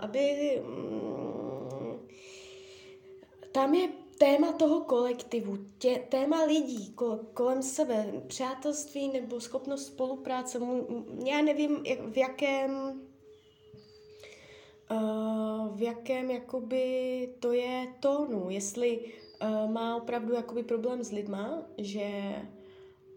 Aby 0.00 0.62
um, 0.66 2.08
tam 3.52 3.74
je 3.74 3.88
téma 4.18 4.52
toho 4.52 4.80
kolektivu, 4.80 5.58
tě, 5.78 6.04
téma 6.08 6.44
lidí 6.44 6.92
kol, 6.92 7.18
kolem 7.34 7.62
sebe, 7.62 8.22
přátelství 8.26 9.08
nebo 9.08 9.40
schopnost 9.40 9.86
spolupráce, 9.86 10.60
já 11.26 11.42
nevím, 11.42 11.82
v 12.10 12.16
jakém 12.16 13.00
v 15.74 15.82
jakém 15.82 16.30
jakoby 16.30 17.28
to 17.40 17.52
je 17.52 17.94
tónu, 18.00 18.50
jestli 18.50 19.12
má 19.66 19.96
opravdu 19.96 20.34
jakoby 20.34 20.62
problém 20.62 21.04
s 21.04 21.12
lidma, 21.12 21.62
že 21.78 22.34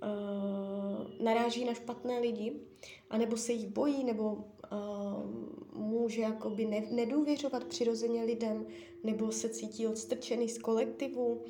uh, 0.03 1.23
naráží 1.25 1.65
na 1.65 1.73
špatné 1.73 2.19
lidi, 2.19 2.53
anebo 3.09 3.37
se 3.37 3.53
jich 3.53 3.67
bojí, 3.67 4.03
nebo 4.03 4.33
uh, 4.33 4.41
může 5.73 6.21
jakoby 6.21 6.65
ne, 6.65 6.83
nedůvěřovat 6.91 7.63
přirozeně 7.63 8.23
lidem, 8.23 8.65
nebo 9.03 9.31
se 9.31 9.49
cítí 9.49 9.87
odstrčený 9.87 10.49
z 10.49 10.57
kolektivu. 10.57 11.41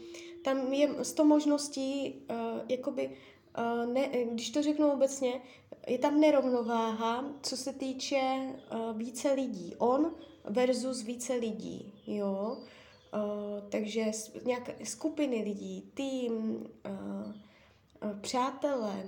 Tam 0.44 0.74
je 0.74 1.06
sto 1.06 1.26
možností, 1.26 2.16
uh, 2.30 2.62
jakoby, 2.70 3.10
uh, 3.58 3.94
ne, 3.94 4.10
když 4.32 4.50
to 4.50 4.62
řeknu 4.62 4.92
obecně, 4.92 5.42
je 5.88 5.98
tam 5.98 6.20
nerovnováha, 6.20 7.34
co 7.44 7.58
se 7.58 7.74
týče 7.74 8.20
uh, 8.74 8.98
více 8.98 9.32
lidí. 9.32 9.76
On 9.78 10.16
versus 10.46 11.02
více 11.02 11.34
lidí, 11.34 11.94
jo. 12.08 12.58
Uh, 13.14 13.70
takže 13.70 14.12
nějaké 14.46 14.76
skupiny 14.86 15.42
lidí, 15.44 15.92
tým, 15.94 16.34
uh, 16.86 17.34
přátelé, 18.22 19.04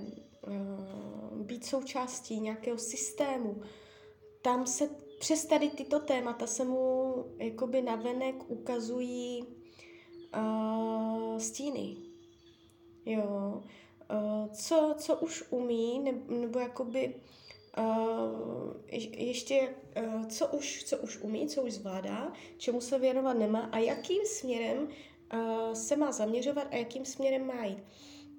uh, 0.46 1.42
být 1.42 1.64
součástí 1.64 2.40
nějakého 2.40 2.78
systému, 2.78 3.62
tam 4.42 4.66
se 4.66 4.88
přes 5.18 5.44
tady 5.44 5.70
tyto 5.70 6.00
témata 6.00 6.46
se 6.46 6.64
mu 6.64 7.14
jakoby 7.38 7.82
navenek 7.82 8.50
ukazují 8.50 9.44
uh, 10.36 11.38
stíny. 11.38 11.96
Jo. 13.06 13.62
Uh, 14.10 14.52
co, 14.52 14.94
co 14.98 15.16
už 15.16 15.44
umí, 15.50 16.00
nebo, 16.00 16.34
nebo 16.34 16.58
jakoby 16.58 17.14
uh, 17.78 18.72
ještě 19.16 19.74
uh, 20.02 20.26
co, 20.26 20.46
už, 20.46 20.84
co 20.84 20.98
už 20.98 21.18
umí, 21.18 21.48
co 21.48 21.62
už 21.62 21.72
zvládá, 21.72 22.32
čemu 22.58 22.80
se 22.80 22.98
věnovat 22.98 23.32
nemá 23.32 23.60
a 23.60 23.78
jakým 23.78 24.26
směrem 24.26 24.88
uh, 25.34 25.72
se 25.72 25.96
má 25.96 26.12
zaměřovat 26.12 26.66
a 26.70 26.76
jakým 26.76 27.04
směrem 27.04 27.46
má 27.46 27.64
jít. 27.64 27.84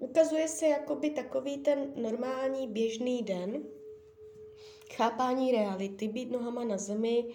Ukazuje 0.01 0.47
se 0.47 0.67
jakoby 0.67 1.09
takový 1.09 1.57
ten 1.57 1.93
normální 1.95 2.67
běžný 2.67 3.23
den, 3.23 3.63
chápání 4.93 5.51
reality, 5.51 6.07
být 6.07 6.31
nohama 6.31 6.63
na 6.63 6.77
zemi, 6.77 7.25
uh, 7.25 7.31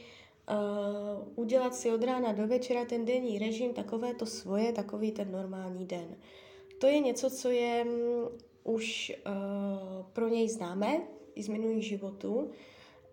udělat 1.37 1.75
si 1.75 1.92
od 1.92 2.02
rána 2.02 2.32
do 2.32 2.46
večera 2.46 2.85
ten 2.85 3.04
denní 3.04 3.38
režim, 3.38 3.75
takové 3.75 4.14
to 4.14 4.26
svoje, 4.26 4.73
takový 4.73 5.12
ten 5.12 5.32
normální 5.32 5.87
den. 5.87 6.16
To 6.78 6.87
je 6.87 6.99
něco, 6.99 7.30
co 7.30 7.50
je 7.50 7.85
um, 7.85 8.28
už 8.64 9.12
uh, 9.26 10.06
pro 10.12 10.28
něj 10.28 10.49
známé 10.49 11.08
i 11.35 11.42
z 11.42 11.49
minulých 11.49 11.87
životů 11.87 12.50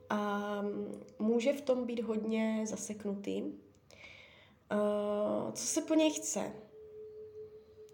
a 0.10 0.62
um, 0.62 1.02
může 1.20 1.54
v 1.54 1.62
tom 1.62 1.86
být 1.86 2.00
hodně 2.00 2.62
zaseknutý. 2.66 3.44
Uh, 3.44 3.52
co 5.52 5.68
se 5.68 5.82
po 5.82 5.94
něj 5.94 6.12
chce? 6.12 6.54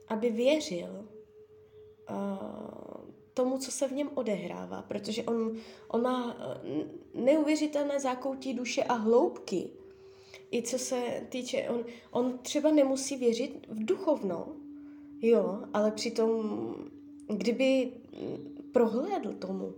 Aby 0.08 0.30
věřil, 0.30 1.08
tomu, 3.34 3.58
co 3.58 3.72
se 3.72 3.88
v 3.88 3.92
něm 3.92 4.10
odehrává, 4.14 4.82
protože 4.82 5.24
on, 5.24 5.56
on 5.88 6.02
má 6.02 6.38
eh, 6.40 6.86
neuvěřitelné 7.14 8.00
zákoutí 8.00 8.54
duše 8.54 8.84
a 8.84 8.94
hloubky. 8.94 9.70
I 10.52 10.62
co 10.62 10.78
se 10.80 11.28
týče, 11.30 11.70
on, 11.70 11.84
on 12.12 12.38
třeba 12.42 12.72
nemusí 12.72 13.18
věřit 13.18 13.68
v 13.70 13.86
duchovno, 13.86 14.48
jo, 15.22 15.64
ale 15.74 15.92
přitom, 15.92 16.76
kdyby 17.28 17.92
prohlédl 18.72 19.34
tomu, 19.34 19.74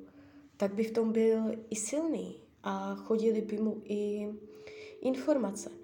tak 0.57 0.73
by 0.73 0.83
v 0.83 0.91
tom 0.91 1.11
byl 1.11 1.51
i 1.69 1.75
silný 1.75 2.35
a 2.63 2.95
chodili 2.95 3.41
by 3.41 3.57
mu 3.57 3.81
i 3.85 4.29
informace. 5.01 5.80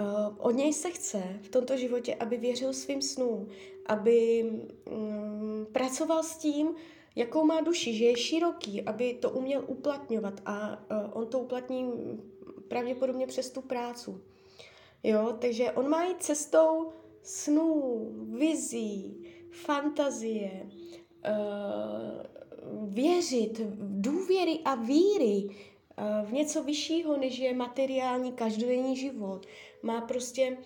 Uh, 0.00 0.06
od 0.38 0.50
něj 0.50 0.72
se 0.72 0.90
chce 0.90 1.22
v 1.42 1.48
tomto 1.48 1.76
životě, 1.76 2.14
aby 2.14 2.36
věřil 2.36 2.72
svým 2.72 3.02
snům, 3.02 3.48
aby 3.86 4.44
um, 4.90 5.66
pracoval 5.72 6.22
s 6.22 6.36
tím, 6.36 6.74
jakou 7.16 7.44
má 7.44 7.60
duši, 7.60 7.94
že 7.94 8.04
je 8.04 8.16
široký, 8.16 8.82
aby 8.82 9.14
to 9.14 9.30
uměl 9.30 9.64
uplatňovat 9.66 10.40
a 10.46 10.70
uh, 10.90 11.10
on 11.12 11.26
to 11.26 11.38
uplatní 11.38 11.92
pravděpodobně 12.68 13.26
přes 13.26 13.50
tu 13.50 13.60
prácu. 13.60 14.20
Jo, 15.02 15.36
takže 15.38 15.72
on 15.72 15.88
má 15.88 16.04
jít 16.04 16.22
cestou 16.22 16.92
snů, 17.22 18.08
vizí, 18.38 19.24
fantazie, 19.50 20.50
uh, 20.62 22.22
věřit, 22.88 23.60
důvěry 23.78 24.60
a 24.64 24.74
víry 24.74 25.48
v 26.24 26.32
něco 26.32 26.62
vyššího, 26.62 27.16
než 27.16 27.38
je 27.38 27.54
materiální 27.54 28.32
každodenní 28.32 28.96
život. 28.96 29.46
Má 29.82 30.00
prostě 30.00 30.58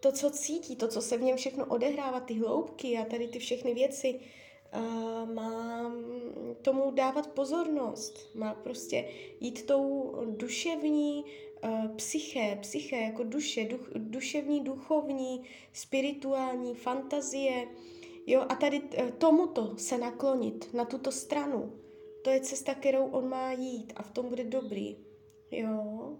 to, 0.00 0.12
co 0.12 0.30
cítí, 0.30 0.76
to, 0.76 0.88
co 0.88 1.02
se 1.02 1.16
v 1.16 1.22
něm 1.22 1.36
všechno 1.36 1.66
odehrává, 1.66 2.20
ty 2.20 2.34
hloubky 2.34 2.98
a 2.98 3.04
tady 3.04 3.28
ty 3.28 3.38
všechny 3.38 3.74
věci, 3.74 4.20
má 5.34 5.92
tomu 6.62 6.90
dávat 6.90 7.26
pozornost, 7.26 8.34
má 8.34 8.54
prostě 8.54 9.08
jít 9.40 9.66
tou 9.66 10.14
duševní 10.24 11.24
psyché, 11.96 12.58
psyché 12.60 12.96
jako 12.96 13.24
duše, 13.24 13.64
duch, 13.64 13.88
duševní, 13.94 14.60
duchovní, 14.60 15.42
spirituální, 15.72 16.74
fantazie, 16.74 17.68
jo, 18.26 18.44
a 18.48 18.54
tady 18.54 18.80
uh, 18.80 19.10
tomuto 19.10 19.74
se 19.76 19.98
naklonit, 19.98 20.74
na 20.74 20.84
tuto 20.84 21.12
stranu, 21.12 21.72
to 22.22 22.30
je 22.30 22.40
cesta, 22.40 22.74
kterou 22.74 23.06
on 23.06 23.28
má 23.28 23.52
jít 23.52 23.92
a 23.96 24.02
v 24.02 24.10
tom 24.10 24.28
bude 24.28 24.44
dobrý, 24.44 24.96
jo. 25.50 26.18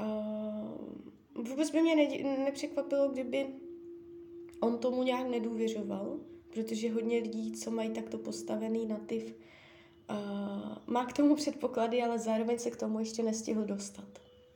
Uh, 0.00 1.44
vůbec 1.44 1.70
by 1.70 1.82
mě 1.82 1.96
ne, 1.96 2.38
nepřekvapilo, 2.38 3.08
kdyby 3.08 3.46
on 4.60 4.78
tomu 4.78 5.02
nějak 5.02 5.26
nedůvěřoval, 5.26 6.20
protože 6.52 6.92
hodně 6.92 7.18
lidí, 7.18 7.52
co 7.52 7.70
mají 7.70 7.90
takto 7.90 8.18
postavený 8.18 8.86
nativ, 8.86 9.34
uh, 10.10 10.16
má 10.86 11.06
k 11.06 11.12
tomu 11.12 11.34
předpoklady, 11.34 12.02
ale 12.02 12.18
zároveň 12.18 12.58
se 12.58 12.70
k 12.70 12.76
tomu 12.76 12.98
ještě 12.98 13.22
nestihl 13.22 13.64
dostat 13.64 14.08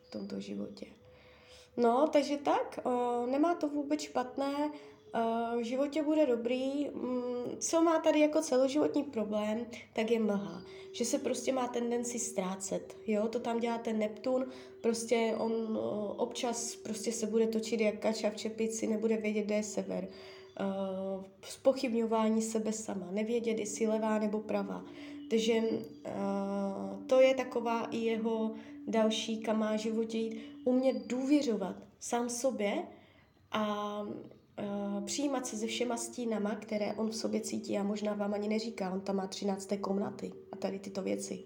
v 0.02 0.10
tomto 0.10 0.40
životě. 0.40 0.86
No, 1.76 2.08
takže 2.12 2.36
tak, 2.36 2.80
uh, 2.86 3.30
nemá 3.30 3.54
to 3.54 3.68
vůbec 3.68 4.00
špatné, 4.00 4.70
v 5.60 5.62
životě 5.62 6.02
bude 6.02 6.26
dobrý. 6.26 6.90
Um, 6.90 7.22
co 7.58 7.82
má 7.82 7.98
tady 7.98 8.20
jako 8.20 8.40
celoživotní 8.40 9.02
problém, 9.02 9.66
tak 9.92 10.10
je 10.10 10.20
mlha. 10.20 10.62
Že 10.92 11.04
se 11.04 11.18
prostě 11.18 11.52
má 11.52 11.68
tendenci 11.68 12.18
ztrácet, 12.18 12.96
jo, 13.06 13.28
to 13.28 13.40
tam 13.40 13.60
dělá 13.60 13.78
ten 13.78 13.98
Neptun, 13.98 14.46
prostě 14.80 15.34
on 15.38 15.52
uh, 15.52 15.76
občas 16.16 16.76
prostě 16.76 17.12
se 17.12 17.26
bude 17.26 17.46
točit 17.46 17.80
jak 17.80 17.98
kača 17.98 18.30
v 18.30 18.36
čepici, 18.36 18.86
nebude 18.86 19.16
vědět, 19.16 19.42
kde 19.42 19.54
je 19.54 19.62
sever. 19.62 20.08
Uh, 20.60 21.24
spochybňování 21.42 22.42
sebe 22.42 22.72
sama, 22.72 23.08
nevědět, 23.10 23.58
jestli 23.58 23.86
levá 23.86 24.18
nebo 24.18 24.40
pravá. 24.40 24.84
Takže 25.30 25.62
to 27.06 27.20
je 27.20 27.34
taková 27.34 27.88
i 27.90 27.96
jeho 27.96 28.54
další, 28.86 29.38
kam 29.38 29.58
má 29.58 29.76
životě 29.76 30.18
jít, 30.18 30.40
umět 30.64 31.06
důvěřovat 31.06 31.76
sám 32.00 32.28
sobě 32.28 32.82
a 33.52 34.02
uh, 34.58 35.04
přijímat 35.04 35.46
se 35.46 35.56
se 35.56 35.66
všema 35.66 35.96
stínama, 35.96 36.54
které 36.54 36.94
on 36.94 37.10
v 37.10 37.16
sobě 37.16 37.40
cítí 37.40 37.78
a 37.78 37.82
možná 37.82 38.14
vám 38.14 38.34
ani 38.34 38.48
neříká, 38.48 38.90
on 38.90 39.00
tam 39.00 39.16
má 39.16 39.26
13. 39.26 39.68
komnaty 39.80 40.32
a 40.52 40.56
tady 40.56 40.78
tyto 40.78 41.02
věci. 41.02 41.44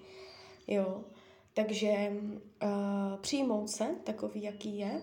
Jo. 0.67 1.05
Takže 1.55 2.13
uh, 2.63 2.69
přijmout 3.21 3.71
se 3.71 3.87
takový, 4.05 4.43
jaký 4.43 4.79
je 4.79 5.01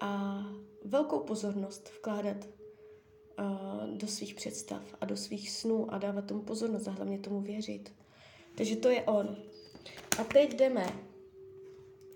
a 0.00 0.42
velkou 0.84 1.18
pozornost 1.18 1.92
vkládat 1.98 2.36
uh, 3.38 3.96
do 3.96 4.06
svých 4.06 4.34
představ 4.34 4.82
a 5.00 5.04
do 5.04 5.16
svých 5.16 5.50
snů 5.50 5.94
a 5.94 5.98
dávat 5.98 6.24
tomu 6.26 6.42
pozornost 6.42 6.88
a 6.88 6.90
hlavně 6.90 7.18
tomu 7.18 7.40
věřit. 7.40 7.92
Takže 8.54 8.76
to 8.76 8.88
je 8.88 9.02
on. 9.02 9.36
A 10.20 10.24
teď 10.24 10.56
jdeme 10.56 10.86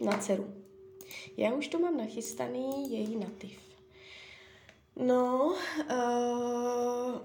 na 0.04 0.18
dceru. 0.18 0.54
Já 1.36 1.52
už 1.52 1.68
to 1.68 1.78
mám 1.78 1.96
nachystaný 1.96 2.92
její 2.92 3.16
nativ. 3.16 3.65
No, 4.96 5.54
uh, 5.90 7.20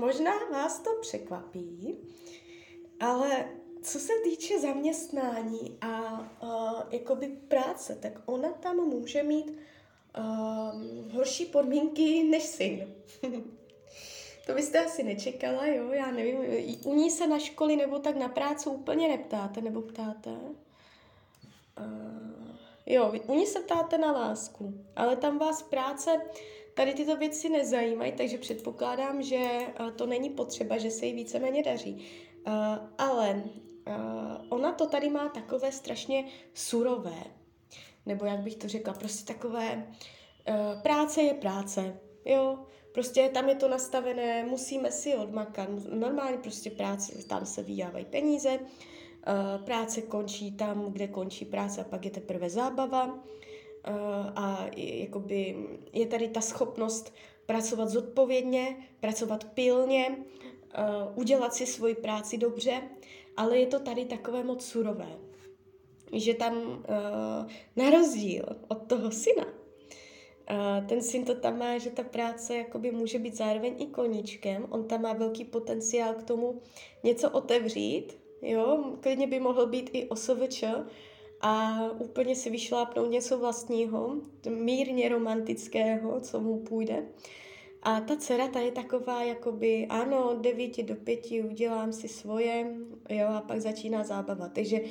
možná 0.00 0.32
vás 0.52 0.80
to 0.80 0.90
překvapí, 1.00 1.96
ale 3.00 3.48
co 3.82 3.98
se 3.98 4.12
týče 4.24 4.60
zaměstnání 4.60 5.78
a 5.80 6.20
uh, 6.42 6.82
jakoby 6.90 7.26
práce, 7.48 7.98
tak 8.02 8.12
ona 8.26 8.52
tam 8.52 8.76
může 8.76 9.22
mít 9.22 9.50
uh, 9.50 9.54
horší 11.12 11.46
podmínky 11.46 12.22
než 12.22 12.42
syn. 12.42 12.94
To 14.46 14.54
byste 14.54 14.84
asi 14.84 15.02
nečekala, 15.02 15.66
jo? 15.66 15.92
Já 15.92 16.10
nevím, 16.10 16.38
u 16.84 16.94
ní 16.94 17.10
se 17.10 17.26
na 17.26 17.38
školy 17.38 17.76
nebo 17.76 17.98
tak 17.98 18.16
na 18.16 18.28
práci 18.28 18.68
úplně 18.68 19.08
neptáte, 19.08 19.60
nebo 19.60 19.82
ptáte? 19.82 20.30
Uh, 20.30 20.56
jo, 22.88 23.12
u 23.26 23.34
ní 23.34 23.46
se 23.46 23.60
ptáte 23.60 23.98
na 23.98 24.12
lásku, 24.12 24.84
ale 24.96 25.16
tam 25.16 25.38
vás 25.38 25.62
práce, 25.62 26.20
tady 26.74 26.94
tyto 26.94 27.16
věci 27.16 27.48
nezajímají, 27.48 28.12
takže 28.12 28.38
předpokládám, 28.38 29.22
že 29.22 29.38
uh, 29.80 29.90
to 29.90 30.06
není 30.06 30.30
potřeba, 30.30 30.78
že 30.78 30.90
se 30.90 31.06
jí 31.06 31.12
víceméně 31.12 31.62
daří. 31.62 32.06
Uh, 32.46 32.54
ale 32.98 33.42
uh, 33.86 33.94
ona 34.48 34.72
to 34.72 34.86
tady 34.86 35.10
má 35.10 35.28
takové 35.28 35.72
strašně 35.72 36.24
surové, 36.54 37.24
nebo 38.06 38.24
jak 38.24 38.40
bych 38.40 38.56
to 38.56 38.68
řekla, 38.68 38.92
prostě 38.92 39.32
takové, 39.32 39.92
práce 40.82 41.22
je 41.22 41.34
práce, 41.34 42.00
jo, 42.24 42.58
Prostě 42.98 43.30
tam 43.34 43.48
je 43.48 43.54
to 43.54 43.68
nastavené, 43.68 44.44
musíme 44.44 44.92
si 44.92 45.14
odmakat. 45.14 45.68
Normálně 45.92 46.38
prostě 46.38 46.70
práce, 46.70 47.22
tam 47.28 47.46
se 47.46 47.62
vydávají 47.62 48.04
peníze, 48.04 48.58
práce 49.64 50.02
končí 50.02 50.52
tam, 50.52 50.92
kde 50.92 51.08
končí 51.08 51.44
práce 51.44 51.80
a 51.80 51.84
pak 51.84 52.04
je 52.04 52.10
teprve 52.10 52.50
zábava. 52.50 53.04
Uh, 53.88 53.94
a 54.36 54.66
jakoby 54.76 55.56
je 55.92 56.06
tady 56.06 56.28
ta 56.28 56.40
schopnost 56.40 57.14
pracovat 57.46 57.88
zodpovědně, 57.88 58.76
pracovat 59.00 59.44
pilně, 59.44 60.06
uh, 60.08 61.18
udělat 61.18 61.54
si 61.54 61.66
svoji 61.66 61.94
práci 61.94 62.38
dobře, 62.38 62.82
ale 63.36 63.58
je 63.58 63.66
to 63.66 63.80
tady 63.80 64.04
takové 64.04 64.44
moc 64.44 64.64
surové, 64.64 65.18
že 66.12 66.34
tam 66.34 66.84
na 67.76 67.90
rozdíl 67.90 68.44
od 68.68 68.86
toho 68.86 69.10
syna, 69.10 69.46
ten 70.86 71.02
syn 71.02 71.24
to 71.24 71.34
tam 71.34 71.58
má, 71.58 71.78
že 71.78 71.90
ta 71.90 72.02
práce 72.02 72.56
jakoby 72.56 72.90
může 72.90 73.18
být 73.18 73.36
zároveň 73.36 73.74
i 73.78 73.86
koníčkem. 73.86 74.66
On 74.70 74.84
tam 74.84 75.02
má 75.02 75.12
velký 75.12 75.44
potenciál 75.44 76.14
k 76.14 76.22
tomu 76.22 76.60
něco 77.04 77.30
otevřít, 77.30 78.17
jo, 78.42 78.96
klidně 79.00 79.26
by 79.26 79.40
mohl 79.40 79.66
být 79.66 79.90
i 79.92 80.08
OSVČ 80.08 80.64
a 81.40 81.80
úplně 81.98 82.36
si 82.36 82.50
vyšlápnout 82.50 83.10
něco 83.10 83.38
vlastního, 83.38 84.16
mírně 84.48 85.08
romantického, 85.08 86.20
co 86.20 86.40
mu 86.40 86.58
půjde. 86.60 87.06
A 87.82 88.00
ta 88.00 88.16
dcera, 88.16 88.48
ta 88.48 88.60
je 88.60 88.72
taková, 88.72 89.22
jakoby, 89.22 89.86
ano, 89.86 90.30
od 90.30 90.38
devíti 90.38 90.82
do 90.82 90.94
pěti 90.94 91.42
udělám 91.42 91.92
si 91.92 92.08
svoje, 92.08 92.76
jo, 93.08 93.28
a 93.28 93.40
pak 93.40 93.60
začíná 93.60 94.04
zábava. 94.04 94.48
Takže 94.48 94.80
uh, 94.80 94.86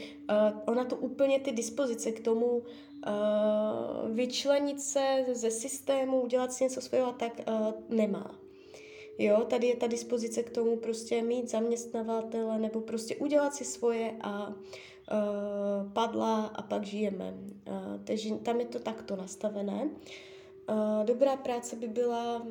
ona 0.65 0.85
to 0.85 0.95
úplně 0.95 1.39
ty 1.39 1.51
dispozice 1.51 2.11
k 2.11 2.19
tomu 2.19 2.45
uh, 2.45 2.63
vyčlenit 4.09 4.81
se 4.81 5.25
ze 5.31 5.51
systému, 5.51 6.21
udělat 6.21 6.53
si 6.53 6.63
něco 6.63 6.81
svého 6.81 7.13
tak 7.13 7.41
uh, 7.47 7.71
nemá. 7.89 8.46
Jo, 9.17 9.45
tady 9.49 9.67
je 9.67 9.75
ta 9.75 9.87
dispozice 9.87 10.43
k 10.43 10.49
tomu 10.49 10.77
prostě 10.77 11.21
mít 11.21 11.49
zaměstnavatele 11.49 12.59
nebo 12.59 12.81
prostě 12.81 13.15
udělat 13.15 13.55
si 13.55 13.65
svoje 13.65 14.15
a 14.21 14.47
uh, 14.47 15.91
padla 15.93 16.45
a 16.45 16.61
pak 16.61 16.85
žijeme. 16.85 17.33
Uh, 17.67 17.73
takže 18.03 18.35
tam 18.35 18.59
je 18.59 18.65
to 18.65 18.79
takto 18.79 19.15
nastavené. 19.15 19.89
Uh, 20.69 21.05
Dobrá 21.05 21.35
práce 21.35 21.75
by 21.75 21.87
byla 21.87 22.47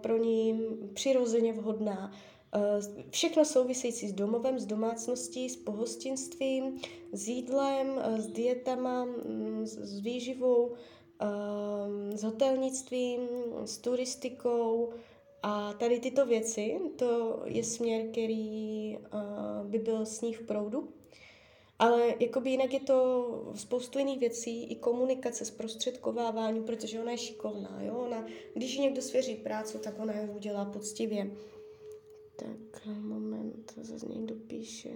pro 0.00 0.16
ní 0.16 0.60
přirozeně 0.94 1.52
vhodná. 1.52 2.12
Všechno 3.10 3.44
související 3.44 4.08
s 4.08 4.12
domovem, 4.12 4.58
s 4.58 4.66
domácností, 4.66 5.48
s 5.48 5.56
pohostinstvím, 5.56 6.80
s 7.12 7.28
jídlem, 7.28 8.00
s 8.16 8.26
dietama, 8.26 9.06
s 9.64 10.00
výživou, 10.00 10.72
s 12.14 12.22
hotelnictvím, 12.22 13.20
s 13.64 13.78
turistikou 13.78 14.92
a 15.42 15.72
tady 15.72 16.00
tyto 16.00 16.26
věci, 16.26 16.80
to 16.96 17.40
je 17.44 17.64
směr, 17.64 18.08
který 18.10 18.98
by 19.64 19.78
byl 19.78 20.06
s 20.06 20.20
ní 20.20 20.34
v 20.34 20.42
proudu. 20.42 20.88
Ale 21.78 22.14
jakoby 22.20 22.50
jinak 22.50 22.72
je 22.72 22.80
to 22.80 23.52
spoustu 23.54 23.98
jiných 23.98 24.18
věcí, 24.18 24.64
i 24.64 24.76
komunikace, 24.76 25.44
zprostředkovávání, 25.44 26.62
protože 26.62 27.00
ona 27.00 27.10
je 27.10 27.18
šikovná. 27.18 27.78
Jo? 27.82 27.94
Ona, 27.94 28.26
když 28.54 28.78
někdo 28.78 29.02
svěří 29.02 29.34
práci, 29.34 29.78
tak 29.78 29.98
ona 29.98 30.20
ji 30.20 30.28
udělá 30.30 30.64
poctivě. 30.64 31.30
Tak, 32.36 32.86
moment, 32.86 33.72
zase 33.76 34.06
někdo 34.06 34.34
píše. 34.34 34.90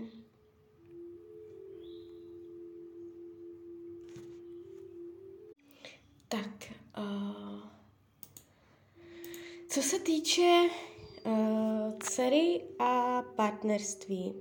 Se 9.86 9.98
týče 9.98 10.68
uh, 11.24 11.98
dcery 11.98 12.60
a 12.78 13.22
partnerství, 13.22 14.34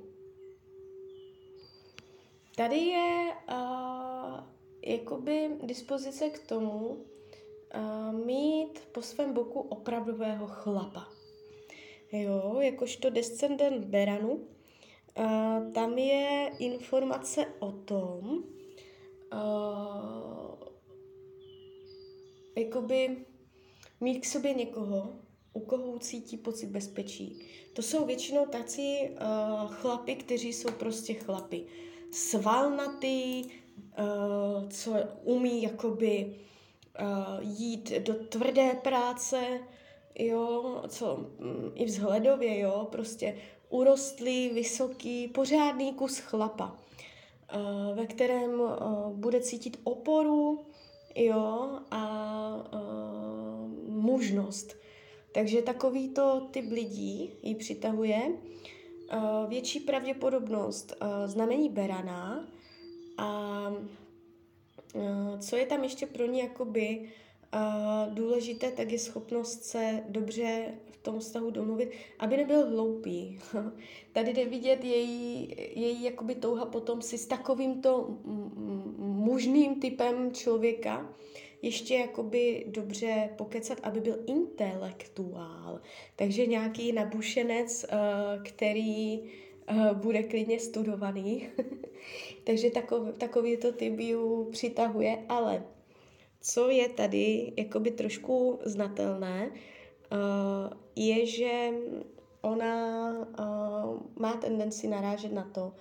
Tady 2.55 2.77
je 2.77 3.33
uh, 3.51 4.39
jakoby 4.85 5.49
dispozice 5.63 6.29
k 6.29 6.39
tomu 6.47 6.77
uh, 6.77 8.25
mít 8.25 8.79
po 8.91 9.01
svém 9.01 9.33
boku 9.33 9.59
opravdového 9.59 10.47
chlapa. 10.47 11.07
Jo, 12.11 12.59
jakožto 12.59 13.09
descendent 13.09 13.85
Beranu, 13.85 14.31
uh, 14.31 15.71
tam 15.73 15.97
je 15.97 16.51
informace 16.59 17.45
o 17.59 17.71
tom, 17.71 18.43
uh, 19.33 20.55
jakoby 22.57 23.25
mít 24.01 24.19
k 24.19 24.25
sobě 24.25 24.53
někoho, 24.53 25.24
u 25.55 25.59
koho 25.59 25.99
cítí 25.99 26.37
pocit 26.37 26.69
bezpečí. 26.69 27.39
To 27.73 27.81
jsou 27.81 28.05
většinou 28.05 28.45
tací 28.45 28.97
uh, 29.01 29.71
chlapy, 29.71 30.15
kteří 30.15 30.53
jsou 30.53 30.71
prostě 30.71 31.13
chlapy 31.13 31.65
svalnatý, 32.11 33.43
uh, 33.45 34.69
co 34.69 34.93
umí 35.23 35.63
jakoby 35.63 36.35
uh, 37.01 37.59
jít 37.59 37.91
do 37.91 38.13
tvrdé 38.13 38.73
práce, 38.83 39.59
jo, 40.19 40.81
co 40.87 41.15
um, 41.15 41.71
i 41.75 41.85
vzhledově, 41.85 42.59
jo, 42.59 42.87
prostě 42.91 43.37
urostlý, 43.69 44.49
vysoký, 44.49 45.27
pořádný 45.27 45.93
kus 45.93 46.17
chlapa, 46.17 46.75
uh, 47.55 47.97
ve 47.97 48.05
kterém 48.05 48.59
uh, 48.59 49.11
bude 49.11 49.41
cítit 49.41 49.79
oporu, 49.83 50.65
jo, 51.15 51.69
a 51.91 52.01
uh, 52.73 53.69
mužnost. 53.89 54.84
Takže 55.35 55.61
takovýto 55.61 56.47
typ 56.51 56.71
lidí 56.71 57.33
ji 57.43 57.55
přitahuje. 57.55 58.21
Uh, 59.13 59.49
větší 59.49 59.79
pravděpodobnost 59.79 60.93
uh, 61.01 61.07
znamení 61.27 61.69
berana 61.69 62.47
a 63.17 63.69
uh, 64.93 65.39
co 65.39 65.55
je 65.55 65.65
tam 65.65 65.83
ještě 65.83 66.05
pro 66.05 66.25
ní 66.25 66.39
jakoby 66.39 67.09
uh, 67.53 68.13
důležité, 68.13 68.71
tak 68.71 68.91
je 68.91 68.99
schopnost 68.99 69.63
se 69.63 70.03
dobře 70.09 70.73
v 70.91 70.97
tom 70.97 71.19
vztahu 71.19 71.51
domluvit, 71.51 71.91
aby 72.19 72.37
nebyl 72.37 72.69
hloupý. 72.69 73.39
Tady 74.11 74.33
jde 74.33 74.45
vidět 74.45 74.83
její, 74.83 75.55
její 75.57 76.03
jakoby 76.03 76.35
touha 76.35 76.65
potom 76.65 77.01
si 77.01 77.17
s 77.17 77.25
takovýmto 77.25 78.17
mužným 78.97 79.79
typem 79.79 80.31
člověka 80.31 81.09
ještě 81.65 81.95
jakoby 81.95 82.65
dobře 82.67 83.29
pokecat, 83.37 83.77
aby 83.83 83.99
byl 83.99 84.19
intelektuál. 84.27 85.81
Takže 86.15 86.45
nějaký 86.45 86.91
nabušenec, 86.91 87.85
uh, 87.85 88.43
který 88.43 89.19
uh, 89.19 89.91
bude 89.93 90.23
klidně 90.23 90.59
studovaný. 90.59 91.49
Takže 92.43 92.69
takový, 92.69 93.11
takový 93.17 93.57
to 93.57 93.71
typ 93.71 93.99
přitahuje, 94.51 95.25
ale 95.29 95.63
co 96.41 96.69
je 96.69 96.89
tady 96.89 97.53
jakoby 97.57 97.91
trošku 97.91 98.59
znatelné, 98.63 99.49
uh, 99.49 100.73
je, 100.95 101.25
že 101.25 101.71
ona 102.41 103.11
má 104.19 104.33
tendenci 104.33 104.87
narážet 104.87 105.33
na 105.33 105.43
to, 105.43 105.73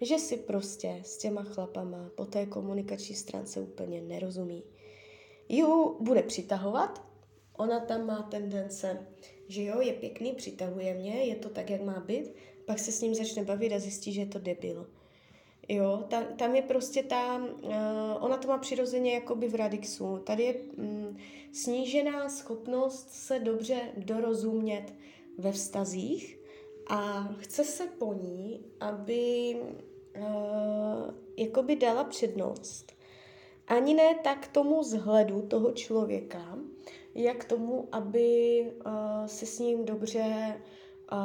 že 0.00 0.18
si 0.18 0.36
prostě 0.36 1.00
s 1.04 1.18
těma 1.18 1.42
chlapama 1.42 2.10
po 2.14 2.24
té 2.24 2.46
komunikační 2.46 3.14
stránce 3.14 3.60
úplně 3.60 4.00
nerozumí. 4.00 4.62
Ju 5.54 5.96
bude 6.00 6.22
přitahovat, 6.22 7.02
ona 7.56 7.80
tam 7.80 8.06
má 8.06 8.22
tendence, 8.22 9.06
že 9.48 9.64
jo, 9.64 9.80
je 9.80 9.92
pěkný, 9.92 10.32
přitahuje 10.32 10.94
mě, 10.94 11.24
je 11.24 11.36
to 11.36 11.48
tak, 11.48 11.70
jak 11.70 11.82
má 11.82 12.00
být, 12.00 12.34
pak 12.66 12.78
se 12.78 12.92
s 12.92 13.00
ním 13.00 13.14
začne 13.14 13.44
bavit 13.44 13.72
a 13.72 13.78
zjistí, 13.78 14.12
že 14.12 14.20
je 14.20 14.26
to 14.26 14.38
debil. 14.38 14.86
Jo, 15.68 16.04
tam, 16.08 16.24
tam 16.36 16.54
je 16.54 16.62
prostě 16.62 17.02
ta, 17.02 17.36
uh, 17.36 17.70
ona 18.20 18.36
to 18.36 18.48
má 18.48 18.58
přirozeně 18.58 19.14
jakoby 19.14 19.48
v 19.48 19.54
radixu. 19.54 20.18
Tady 20.18 20.42
je 20.42 20.54
um, 20.54 21.16
snížená 21.52 22.28
schopnost 22.28 23.10
se 23.10 23.38
dobře 23.38 23.80
dorozumět 23.96 24.94
ve 25.38 25.52
vztazích 25.52 26.38
a 26.86 27.28
chce 27.38 27.64
se 27.64 27.86
po 27.86 28.14
ní, 28.14 28.64
aby 28.80 29.56
uh, 30.16 31.14
jakoby 31.36 31.76
dala 31.76 32.04
přednost. 32.04 33.01
Ani 33.68 33.94
ne 33.94 34.14
tak 34.24 34.48
tomu 34.48 34.80
vzhledu 34.80 35.42
toho 35.42 35.72
člověka, 35.72 36.58
jak 37.14 37.44
tomu, 37.44 37.88
aby 37.92 38.60
uh, 38.86 39.26
se 39.26 39.46
s 39.46 39.58
ním 39.58 39.84
dobře 39.84 40.60
uh, 41.12 41.18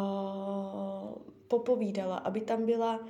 popovídala, 1.47 2.17
aby 2.17 2.41
tam 2.41 2.65
byla 2.65 2.99
uh, 2.99 3.07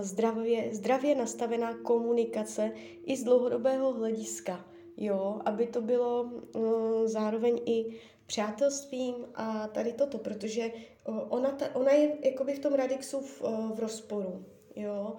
zdravě, 0.00 0.74
zdravě 0.74 1.14
nastavená 1.14 1.74
komunikace 1.74 2.72
i 3.04 3.16
z 3.16 3.24
dlouhodobého 3.24 3.92
hlediska. 3.92 4.64
Jo, 4.96 5.40
aby 5.44 5.66
to 5.66 5.82
bylo 5.82 6.22
uh, 6.22 6.62
zároveň 7.04 7.60
i 7.66 8.00
přátelstvím 8.26 9.14
a 9.34 9.68
tady 9.68 9.92
toto, 9.92 10.18
protože 10.18 10.70
uh, 11.08 11.18
ona, 11.28 11.50
ta, 11.50 11.74
ona 11.74 11.92
je 11.92 12.16
jakoby 12.24 12.54
v 12.54 12.58
tom 12.58 12.74
radixu 12.74 13.20
v, 13.20 13.42
uh, 13.42 13.70
v 13.70 13.78
rozporu. 13.78 14.44
Jo. 14.76 15.16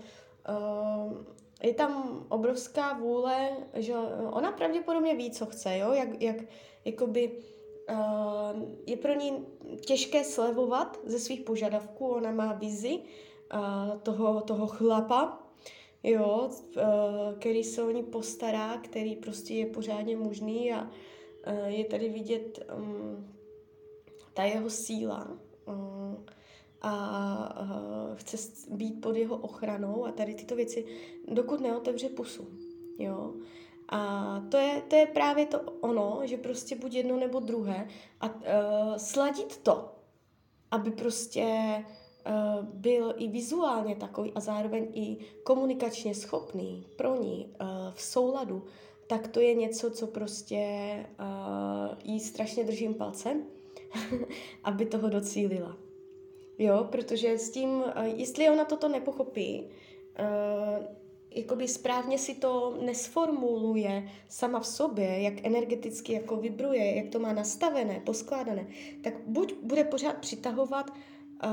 Uh, 0.50 1.14
je 1.64 1.74
tam 1.74 2.26
obrovská 2.30 2.94
vůle, 2.94 3.50
že 3.74 3.94
ona 4.32 4.52
pravděpodobně 4.52 5.16
ví, 5.16 5.32
co 5.32 5.46
chce, 5.46 5.78
jo, 5.78 5.92
jak, 5.94 6.22
jak 6.22 6.36
jakoby 6.86 7.32
uh, 7.90 8.64
je 8.86 8.98
pro 8.98 9.14
ní 9.14 9.46
těžké 9.86 10.24
slevovat 10.24 11.00
ze 11.04 11.20
svých 11.20 11.42
požadavků, 11.42 12.08
ona 12.08 12.32
má 12.32 12.54
vizi 12.54 13.00
uh, 13.00 14.00
toho, 14.00 14.42
toho 14.42 14.68
chlapa, 14.68 15.44
jo, 16.04 16.50
uh, 16.50 16.84
který 17.40 17.64
se 17.64 17.84
o 17.84 17.92
ní 17.92 18.04
postará, 18.04 18.78
který 18.78 19.16
prostě 19.16 19.54
je 19.54 19.66
pořádně 19.66 20.18
mužný 20.18 20.74
a 20.74 20.82
uh, 20.82 21.66
je 21.66 21.86
tady 21.86 22.10
vidět 22.10 22.60
um, 22.78 23.36
ta 24.34 24.44
jeho 24.44 24.70
síla. 24.70 25.28
Uh, 25.68 26.16
a 26.82 27.62
uh, 27.62 28.16
chce 28.16 28.38
být 28.72 29.02
pod 29.02 29.16
jeho 29.16 29.38
ochranou 29.38 30.06
a 30.06 30.12
tady 30.12 30.34
tyto 30.34 30.56
věci, 30.56 30.86
dokud 31.28 31.62
neotevře 31.62 32.10
pusu. 32.10 32.48
Jo? 33.00 33.34
A 33.90 34.42
to 34.50 34.58
je, 34.58 34.82
to 34.88 34.96
je 34.96 35.06
právě 35.06 35.46
to 35.46 35.60
ono, 35.62 36.20
že 36.24 36.38
prostě 36.38 36.76
buď 36.76 36.94
jedno 36.94 37.18
nebo 37.18 37.40
druhé 37.40 37.88
a 38.22 38.36
uh, 38.36 38.42
sladit 38.98 39.58
to, 39.58 39.92
aby 40.72 40.92
prostě 40.92 41.46
uh, 42.28 42.66
byl 42.66 43.14
i 43.18 43.28
vizuálně 43.28 43.96
takový 43.96 44.34
a 44.34 44.40
zároveň 44.40 44.88
i 44.94 45.18
komunikačně 45.44 46.16
schopný 46.16 46.86
pro 46.96 47.16
ní 47.16 47.46
uh, 47.46 47.68
v 47.94 48.02
souladu, 48.02 48.66
tak 49.08 49.28
to 49.28 49.40
je 49.40 49.54
něco, 49.54 49.92
co 49.92 50.08
prostě 50.08 50.66
uh, 51.20 51.98
jí 52.04 52.20
strašně 52.20 52.64
držím 52.64 52.94
palcem, 52.94 53.44
aby 54.64 54.86
toho 54.86 55.10
docílila. 55.10 55.85
Jo, 56.58 56.88
protože 56.92 57.38
s 57.38 57.50
tím, 57.50 57.84
jestli 58.04 58.50
ona 58.50 58.66
toto 58.66 58.90
nepochopí, 58.90 59.64
uh, 60.20 60.86
jakoby 61.36 61.68
správně 61.68 62.18
si 62.18 62.36
to 62.36 62.78
nesformuluje 62.82 64.10
sama 64.30 64.60
v 64.60 64.68
sobě, 64.68 65.22
jak 65.22 65.34
energeticky 65.46 66.14
jako 66.14 66.36
vibruje, 66.36 66.96
jak 66.96 67.10
to 67.10 67.20
má 67.20 67.34
nastavené, 67.34 68.00
poskládané, 68.00 68.68
tak 69.02 69.14
buď 69.26 69.54
bude 69.64 69.84
pořád 69.84 70.18
přitahovat 70.18 70.90
uh, 70.90 71.50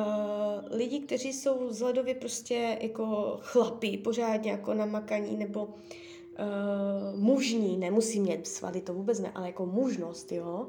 lidi, 0.77 1.01
kteří 1.01 1.33
jsou 1.33 1.67
vzhledově 1.69 2.15
prostě 2.15 2.79
jako 2.81 3.38
chlapí, 3.41 3.99
pořádně 3.99 4.51
jako 4.51 4.75
namakaní, 4.75 5.37
nebo 5.37 5.65
uh, 5.65 7.21
mužní, 7.21 7.77
nemusí 7.77 8.21
mít 8.21 8.47
svaly, 8.47 8.81
to 8.81 8.95
vůbec 8.95 9.21
ne, 9.21 9.33
ale 9.35 9.47
jako 9.47 9.67
mužnost, 9.67 10.33
jo, 10.33 10.69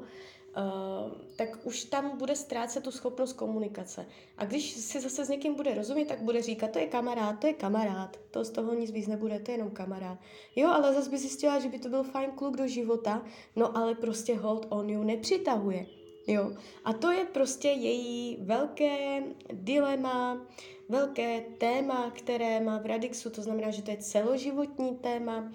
tak 1.36 1.66
už 1.66 1.84
tam 1.84 2.18
bude 2.18 2.36
ztrácet 2.36 2.84
tu 2.84 2.90
schopnost 2.90 3.32
komunikace. 3.32 4.06
A 4.38 4.44
když 4.44 4.70
si 4.70 5.00
zase 5.00 5.24
s 5.24 5.28
někým 5.28 5.54
bude 5.54 5.74
rozumět, 5.74 6.04
tak 6.04 6.22
bude 6.22 6.42
říkat, 6.42 6.70
to 6.70 6.78
je 6.78 6.86
kamarád, 6.86 7.40
to 7.40 7.46
je 7.46 7.52
kamarád, 7.52 8.16
to 8.30 8.44
z 8.44 8.50
toho 8.50 8.74
nic 8.74 8.90
víc 8.90 9.06
nebude, 9.06 9.38
to 9.38 9.50
je 9.50 9.54
jenom 9.54 9.70
kamarád. 9.70 10.18
Jo, 10.56 10.68
ale 10.68 10.94
zase 10.94 11.10
by 11.10 11.18
zjistila, 11.18 11.58
že 11.58 11.68
by 11.68 11.78
to 11.78 11.88
byl 11.88 12.02
fajn 12.02 12.30
kluk 12.30 12.56
do 12.56 12.66
života, 12.66 13.22
no 13.56 13.76
ale 13.76 13.94
prostě 13.94 14.36
hold 14.36 14.66
on 14.68 14.90
ju 14.90 15.02
nepřitahuje. 15.02 15.86
Jo. 16.26 16.52
A 16.84 16.92
to 16.92 17.10
je 17.10 17.24
prostě 17.24 17.68
její 17.68 18.36
velké 18.40 19.22
dilema, 19.52 20.46
velké 20.88 21.40
téma, 21.40 22.10
které 22.10 22.60
má 22.60 22.78
v 22.78 22.86
Radixu, 22.86 23.30
to 23.30 23.42
znamená, 23.42 23.70
že 23.70 23.82
to 23.82 23.90
je 23.90 23.96
celoživotní 23.96 24.96
téma 24.96 25.52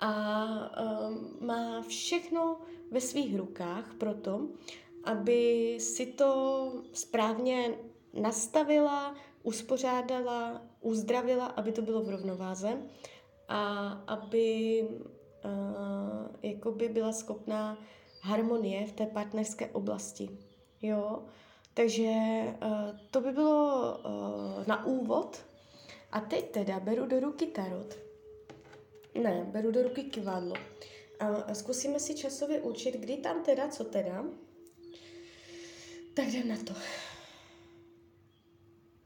a 0.00 0.44
um, 1.08 1.46
má 1.46 1.82
všechno 1.82 2.58
ve 2.94 3.00
svých 3.00 3.36
rukách 3.36 3.94
proto, 3.98 4.48
aby 5.04 5.74
si 5.80 6.06
to 6.06 6.30
správně 6.92 7.74
nastavila, 8.20 9.14
uspořádala, 9.42 10.62
uzdravila, 10.80 11.46
aby 11.46 11.72
to 11.72 11.82
bylo 11.82 12.02
v 12.02 12.08
rovnováze 12.08 12.78
a 13.48 13.88
aby 14.06 14.80
uh, 14.82 16.26
jakoby 16.42 16.88
byla 16.88 17.12
schopná 17.12 17.78
harmonie 18.20 18.86
v 18.86 18.92
té 18.92 19.06
partnerské 19.06 19.66
oblasti. 19.66 20.30
Jo? 20.82 21.22
Takže 21.74 22.12
uh, 22.12 22.98
to 23.10 23.20
by 23.20 23.32
bylo 23.32 23.98
uh, 23.98 24.66
na 24.66 24.86
úvod. 24.86 25.44
A 26.12 26.20
teď 26.20 26.50
teda 26.50 26.80
beru 26.80 27.06
do 27.06 27.20
ruky 27.20 27.46
tarot. 27.46 27.94
Ne, 29.22 29.46
beru 29.50 29.70
do 29.70 29.82
ruky 29.82 30.02
kivadlo. 30.02 30.54
A 31.32 31.54
zkusíme 31.54 32.00
si 32.00 32.14
časově 32.14 32.60
učit, 32.60 32.94
kdy 32.94 33.16
tam 33.16 33.44
teda, 33.44 33.68
co 33.68 33.84
teda. 33.84 34.24
Tak 36.14 36.28
jdem 36.28 36.48
na 36.48 36.56
to. 36.56 36.74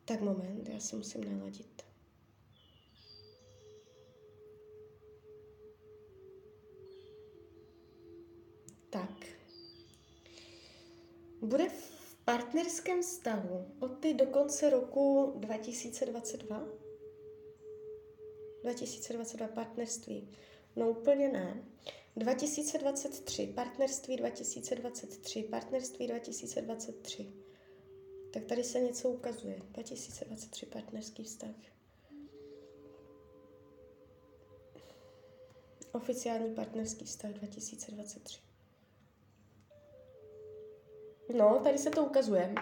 Tak 0.04 0.20
moment, 0.20 0.68
já 0.68 0.80
se 0.80 0.96
musím 0.96 1.38
naladit. 1.38 1.82
Tak. 8.90 9.26
Bude 11.40 11.68
v 11.68 12.16
partnerském 12.24 13.02
vztahu 13.02 13.66
od 13.80 13.88
ty 13.88 14.14
do 14.14 14.26
konce 14.26 14.70
roku 14.70 15.32
2022? 15.36 16.68
2022 18.62 19.48
partnerství. 19.48 20.28
No 20.76 20.90
úplně 20.90 21.28
ne. 21.28 21.64
2023, 22.18 23.46
partnerství 23.46 24.16
2023, 24.16 25.42
partnerství 25.42 26.06
2023. 26.06 27.32
Tak 28.32 28.44
tady 28.44 28.64
se 28.64 28.80
něco 28.80 29.08
ukazuje. 29.08 29.58
2023 29.70 30.66
partnerský 30.66 31.24
vztah. 31.24 31.54
Oficiální 35.92 36.54
partnerský 36.54 37.04
vztah 37.04 37.30
2023. 37.30 38.40
No, 41.36 41.60
tady 41.64 41.78
se 41.78 41.90
to 41.90 42.04
ukazuje. 42.04 42.54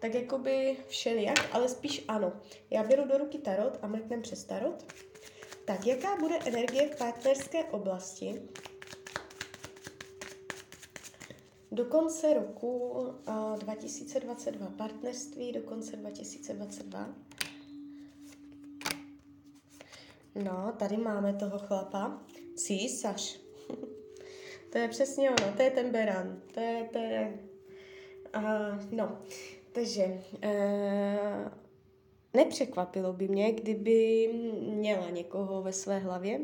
Tak 0.00 0.14
jakoby 0.14 0.76
všelijak, 0.88 1.38
ale 1.52 1.68
spíš 1.68 2.04
ano. 2.08 2.40
Já 2.70 2.82
beru 2.82 3.08
do 3.08 3.18
ruky 3.18 3.38
tarot 3.38 3.78
a 3.82 3.86
mrknem 3.86 4.22
přes 4.22 4.44
tarot. 4.44 4.92
Tak, 5.64 5.86
jaká 5.86 6.16
bude 6.16 6.38
energie 6.46 6.88
v 6.88 6.98
partnerské 6.98 7.64
oblasti 7.64 8.42
do 11.72 11.84
konce 11.84 12.34
roku 12.34 12.78
uh, 12.78 13.58
2022? 13.58 14.66
Partnerství 14.66 15.52
do 15.52 15.62
konce 15.62 15.96
2022. 15.96 17.14
No, 20.44 20.72
tady 20.78 20.96
máme 20.96 21.32
toho 21.32 21.58
chlapa. 21.58 22.22
Císař. 22.56 23.40
to 24.72 24.78
je 24.78 24.88
přesně 24.88 25.30
ono, 25.30 25.52
to 25.56 25.62
je 25.62 25.70
ten 25.70 25.90
beran. 25.90 26.42
To 26.54 26.60
je, 26.60 26.88
to 26.92 26.98
je... 26.98 27.38
Uh, 28.36 28.82
no, 28.90 29.18
takže... 29.72 30.22
Uh, 30.44 31.52
nepřekvapilo 32.34 33.12
by 33.12 33.28
mě, 33.28 33.52
kdyby 33.52 34.30
měla 34.60 35.10
někoho 35.10 35.62
ve 35.62 35.72
své 35.72 35.98
hlavě 35.98 36.40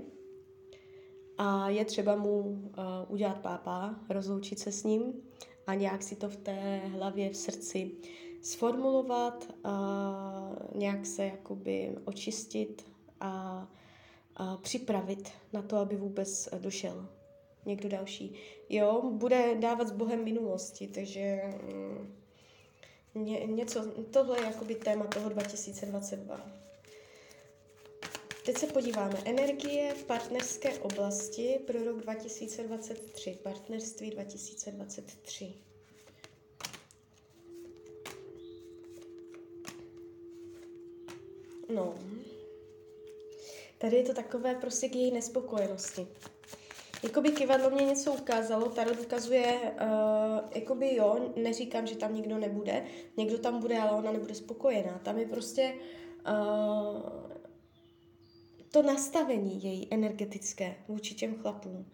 a 1.38 1.68
je 1.68 1.84
třeba 1.84 2.16
mu 2.16 2.40
uh, 2.40 2.62
udělat 3.08 3.40
pápa, 3.40 3.94
rozloučit 4.08 4.58
se 4.58 4.72
s 4.72 4.84
ním 4.84 5.12
a 5.66 5.74
nějak 5.74 6.02
si 6.02 6.16
to 6.16 6.28
v 6.28 6.36
té 6.36 6.80
hlavě, 6.86 7.30
v 7.30 7.36
srdci 7.36 7.90
sformulovat, 8.42 9.52
a 9.64 10.50
nějak 10.74 11.06
se 11.06 11.24
jakoby 11.24 11.96
očistit 12.04 12.86
a, 13.20 13.66
a 14.36 14.56
připravit 14.56 15.30
na 15.52 15.62
to, 15.62 15.76
aby 15.76 15.96
vůbec 15.96 16.48
došel 16.58 17.08
někdo 17.66 17.88
další. 17.88 18.34
Jo, 18.68 19.10
bude 19.12 19.54
dávat 19.54 19.88
s 19.88 19.92
Bohem 19.92 20.24
minulosti, 20.24 20.88
takže 20.88 21.42
mm, 21.72 22.14
ně, 23.14 23.46
něco, 23.46 23.86
tohle 24.10 24.40
je 24.40 24.44
jakoby 24.44 24.74
téma 24.74 25.04
toho 25.04 25.28
2022. 25.28 26.64
Teď 28.44 28.58
se 28.58 28.66
podíváme. 28.66 29.14
Energie 29.24 29.94
v 29.94 30.04
partnerské 30.04 30.78
oblasti 30.78 31.60
pro 31.66 31.84
rok 31.84 32.00
2023. 32.00 33.38
Partnerství 33.42 34.10
2023. 34.10 35.54
No. 41.74 41.94
Tady 43.78 43.96
je 43.96 44.02
to 44.02 44.14
takové 44.14 44.54
prostě 44.54 44.88
k 44.88 44.94
její 44.94 45.12
nespokojenosti. 45.12 46.06
Jakoby 47.02 47.30
kivadlo 47.30 47.70
mě 47.70 47.84
něco 47.84 48.12
ukázalo, 48.12 48.68
Tarot 48.68 49.00
ukazuje, 49.00 49.60
uh, 49.60 50.50
jakoby 50.54 50.94
jo, 50.94 51.32
neříkám, 51.36 51.86
že 51.86 51.96
tam 51.96 52.14
nikdo 52.14 52.38
nebude, 52.38 52.84
někdo 53.16 53.38
tam 53.38 53.60
bude, 53.60 53.78
ale 53.78 53.98
ona 53.98 54.12
nebude 54.12 54.34
spokojená. 54.34 55.00
Tam 55.04 55.18
je 55.18 55.26
prostě 55.26 55.74
uh, 56.28 57.34
to 58.74 58.82
nastavení 58.82 59.64
její 59.64 59.88
energetické 59.90 60.74
vůči 60.88 61.14
těm 61.14 61.34
chlapům. 61.34 61.90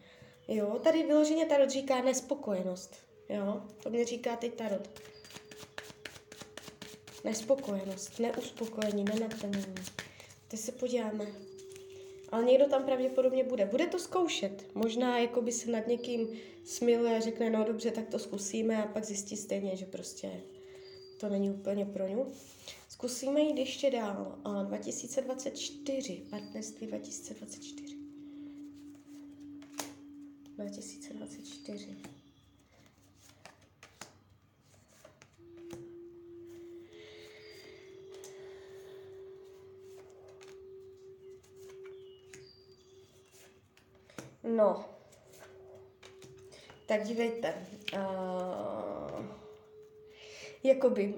Jo, 0.48 0.80
tady 0.84 1.02
vyloženě 1.02 1.46
Tarot 1.46 1.70
říká 1.70 2.02
nespokojenost. 2.02 2.96
Jo, 3.28 3.62
to 3.82 3.90
mě 3.90 4.04
říká 4.04 4.36
teď 4.36 4.54
Tarot. 4.54 4.88
Nespokojenost, 7.24 8.18
neuspokojení, 8.18 9.04
nenaplnění. 9.04 9.74
Teď 10.48 10.60
se 10.60 10.72
podíváme. 10.72 11.26
Ale 12.32 12.44
někdo 12.44 12.68
tam 12.68 12.84
pravděpodobně 12.84 13.44
bude. 13.44 13.66
Bude 13.66 13.86
to 13.86 13.98
zkoušet. 13.98 14.66
Možná 14.74 15.18
jako 15.18 15.42
by 15.42 15.52
se 15.52 15.70
nad 15.70 15.86
někým 15.86 16.28
smiluje 16.64 17.16
a 17.16 17.20
řekne, 17.20 17.50
no 17.50 17.64
dobře, 17.64 17.90
tak 17.90 18.08
to 18.08 18.18
zkusíme 18.18 18.84
a 18.84 18.86
pak 18.86 19.04
zjistí 19.04 19.36
stejně, 19.36 19.76
že 19.76 19.86
prostě 19.86 20.40
to 21.16 21.28
není 21.28 21.50
úplně 21.50 21.86
pro 21.86 22.08
ňu. 22.08 22.32
Zkusíme 23.00 23.40
jít 23.40 23.58
ještě 23.58 23.90
dál. 23.90 24.38
2024, 24.66 26.22
partnerství 26.30 26.86
2024. 26.86 27.96
2024. 30.56 31.96
No, 44.44 44.84
tak 46.86 47.04
dívejte. 47.04 47.66
Uh, 47.94 49.26
jakoby, 50.62 51.14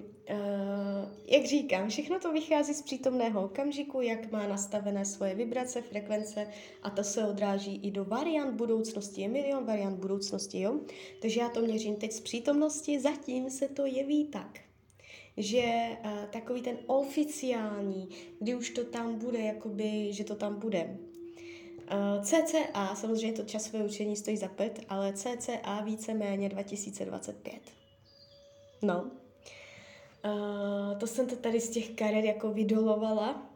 jak 1.27 1.45
říkám, 1.45 1.89
všechno 1.89 2.21
to 2.21 2.33
vychází 2.33 2.75
z 2.75 2.83
přítomného 2.83 3.45
okamžiku, 3.45 4.01
jak 4.01 4.33
má 4.33 4.47
nastavené 4.47 5.05
svoje 5.05 5.35
vibrace, 5.35 5.83
frekvence 5.83 6.47
a 6.83 6.91
to 6.91 7.05
se 7.05 7.27
odráží 7.27 7.81
i 7.83 7.91
do 7.91 8.05
variant 8.05 8.55
budoucnosti. 8.55 9.21
Je 9.21 9.29
milion 9.29 9.65
variant 9.65 9.99
budoucnosti, 9.99 10.61
jo? 10.61 10.81
Takže 11.23 11.41
já 11.41 11.49
to 11.49 11.61
měřím 11.61 11.97
teď 11.97 12.13
z 12.13 12.21
přítomnosti, 12.21 13.01
zatím 13.01 13.51
se 13.51 13.69
to 13.69 13.87
jeví 13.87 14.25
tak, 14.25 14.61
že 15.37 15.89
uh, 16.05 16.11
takový 16.31 16.63
ten 16.63 16.79
oficiální, 16.87 18.09
kdy 18.41 18.55
už 18.55 18.71
to 18.71 18.85
tam 18.85 19.19
bude, 19.19 19.39
jakoby, 19.39 20.13
že 20.13 20.25
to 20.25 20.35
tam 20.35 20.59
bude, 20.59 20.99
Uh, 21.83 22.25
CCA, 22.25 22.95
samozřejmě 22.95 23.37
to 23.37 23.43
časové 23.43 23.85
učení 23.85 24.17
stojí 24.17 24.37
za 24.37 24.49
pět, 24.49 24.81
ale 24.89 25.13
CCA 25.13 25.81
víceméně 25.81 26.49
2025. 26.49 27.61
No. 28.83 29.22
To 31.01 31.07
jsem 31.07 31.27
to 31.27 31.37
tady 31.37 31.61
z 31.61 31.71
těch 31.71 31.91
karet 31.91 32.25
jako 32.25 32.51
vydolovala. 32.51 33.53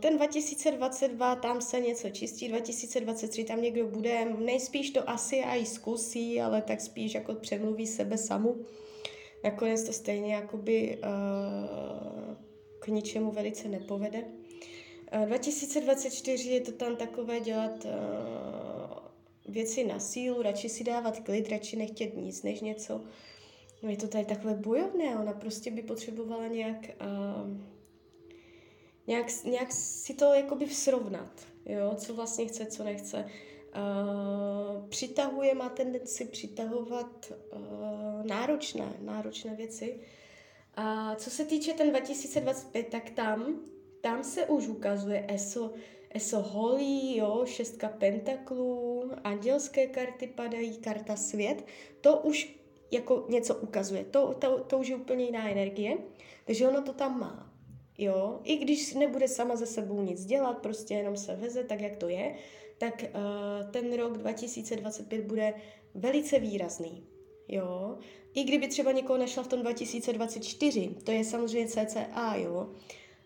Ten 0.00 0.16
2022, 0.16 1.34
tam 1.34 1.60
se 1.60 1.80
něco 1.80 2.10
čistí, 2.10 2.48
2023 2.48 3.44
tam 3.44 3.62
někdo 3.62 3.86
bude, 3.86 4.24
nejspíš 4.24 4.90
to 4.90 5.10
asi 5.10 5.36
i 5.36 5.66
zkusí, 5.66 6.40
ale 6.40 6.62
tak 6.62 6.80
spíš 6.80 7.14
jako 7.14 7.34
přemluví 7.34 7.86
sebe 7.86 8.18
samu. 8.18 8.56
Nakonec 9.44 9.84
to 9.84 9.92
stejně 9.92 10.34
jakoby 10.34 10.98
uh, 10.98 12.34
k 12.78 12.88
ničemu 12.88 13.30
velice 13.30 13.68
nepovede. 13.68 14.24
2024 15.26 16.48
je 16.48 16.60
to 16.60 16.72
tam 16.72 16.96
takové 16.96 17.40
dělat 17.40 17.84
uh, 17.84 17.90
věci 19.48 19.84
na 19.84 19.98
sílu, 19.98 20.42
radši 20.42 20.68
si 20.68 20.84
dávat 20.84 21.20
klid, 21.20 21.48
radši 21.48 21.76
nechtět 21.76 22.16
nic 22.16 22.42
než 22.42 22.60
něco. 22.60 23.00
No 23.82 23.90
je 23.90 23.96
to 23.96 24.08
tady 24.08 24.24
takové 24.24 24.54
bojovné, 24.54 25.16
ona 25.16 25.32
prostě 25.32 25.70
by 25.70 25.82
potřebovala 25.82 26.46
nějak, 26.46 26.76
uh, 26.76 27.56
nějak, 29.06 29.26
nějak 29.44 29.72
si 29.72 30.14
to 30.14 30.34
jakoby 30.34 30.68
srovnat, 30.68 31.46
jo, 31.66 31.94
co 31.96 32.14
vlastně 32.14 32.46
chce, 32.46 32.66
co 32.66 32.84
nechce. 32.84 33.24
Uh, 33.76 34.88
přitahuje, 34.88 35.54
má 35.54 35.68
tendenci 35.68 36.24
přitahovat 36.24 37.32
uh, 37.52 38.26
náročné, 38.26 38.92
náročné 39.00 39.54
věci. 39.54 40.00
A 40.74 41.14
co 41.16 41.30
se 41.30 41.44
týče 41.44 41.72
ten 41.72 41.90
2025, 41.90 42.88
tak 42.88 43.10
tam 43.10 43.60
tam 44.00 44.24
se 44.24 44.46
už 44.46 44.68
ukazuje 44.68 45.26
ESO, 45.28 45.72
ESO 46.10 46.42
holí, 46.42 47.16
jo, 47.16 47.42
šestka 47.46 47.88
pentaklů, 47.88 49.10
andělské 49.24 49.86
karty 49.86 50.26
padají, 50.26 50.78
karta 50.78 51.16
svět, 51.16 51.64
to 52.00 52.16
už 52.16 52.59
jako 52.90 53.26
něco 53.28 53.54
ukazuje, 53.54 54.04
to, 54.04 54.34
to, 54.38 54.58
to 54.58 54.78
už 54.78 54.88
je 54.88 54.96
úplně 54.96 55.24
jiná 55.24 55.50
energie, 55.50 55.98
takže 56.44 56.68
ono 56.68 56.82
to 56.82 56.92
tam 56.92 57.20
má. 57.20 57.52
Jo, 57.98 58.40
i 58.44 58.56
když 58.56 58.94
nebude 58.94 59.28
sama 59.28 59.56
ze 59.56 59.66
sebou 59.66 60.02
nic 60.02 60.24
dělat, 60.24 60.58
prostě 60.58 60.94
jenom 60.94 61.16
se 61.16 61.36
veze 61.36 61.64
tak, 61.64 61.80
jak 61.80 61.96
to 61.96 62.08
je, 62.08 62.34
tak 62.78 63.04
uh, 63.04 63.70
ten 63.70 63.96
rok 63.96 64.18
2025 64.18 65.24
bude 65.24 65.54
velice 65.94 66.38
výrazný. 66.38 67.04
Jo, 67.48 67.98
i 68.34 68.44
kdyby 68.44 68.68
třeba 68.68 68.92
někoho 68.92 69.18
našla 69.18 69.42
v 69.42 69.48
tom 69.48 69.60
2024, 69.60 70.90
to 71.04 71.12
je 71.12 71.24
samozřejmě 71.24 71.68
CCA, 71.68 72.34
jo, 72.36 72.70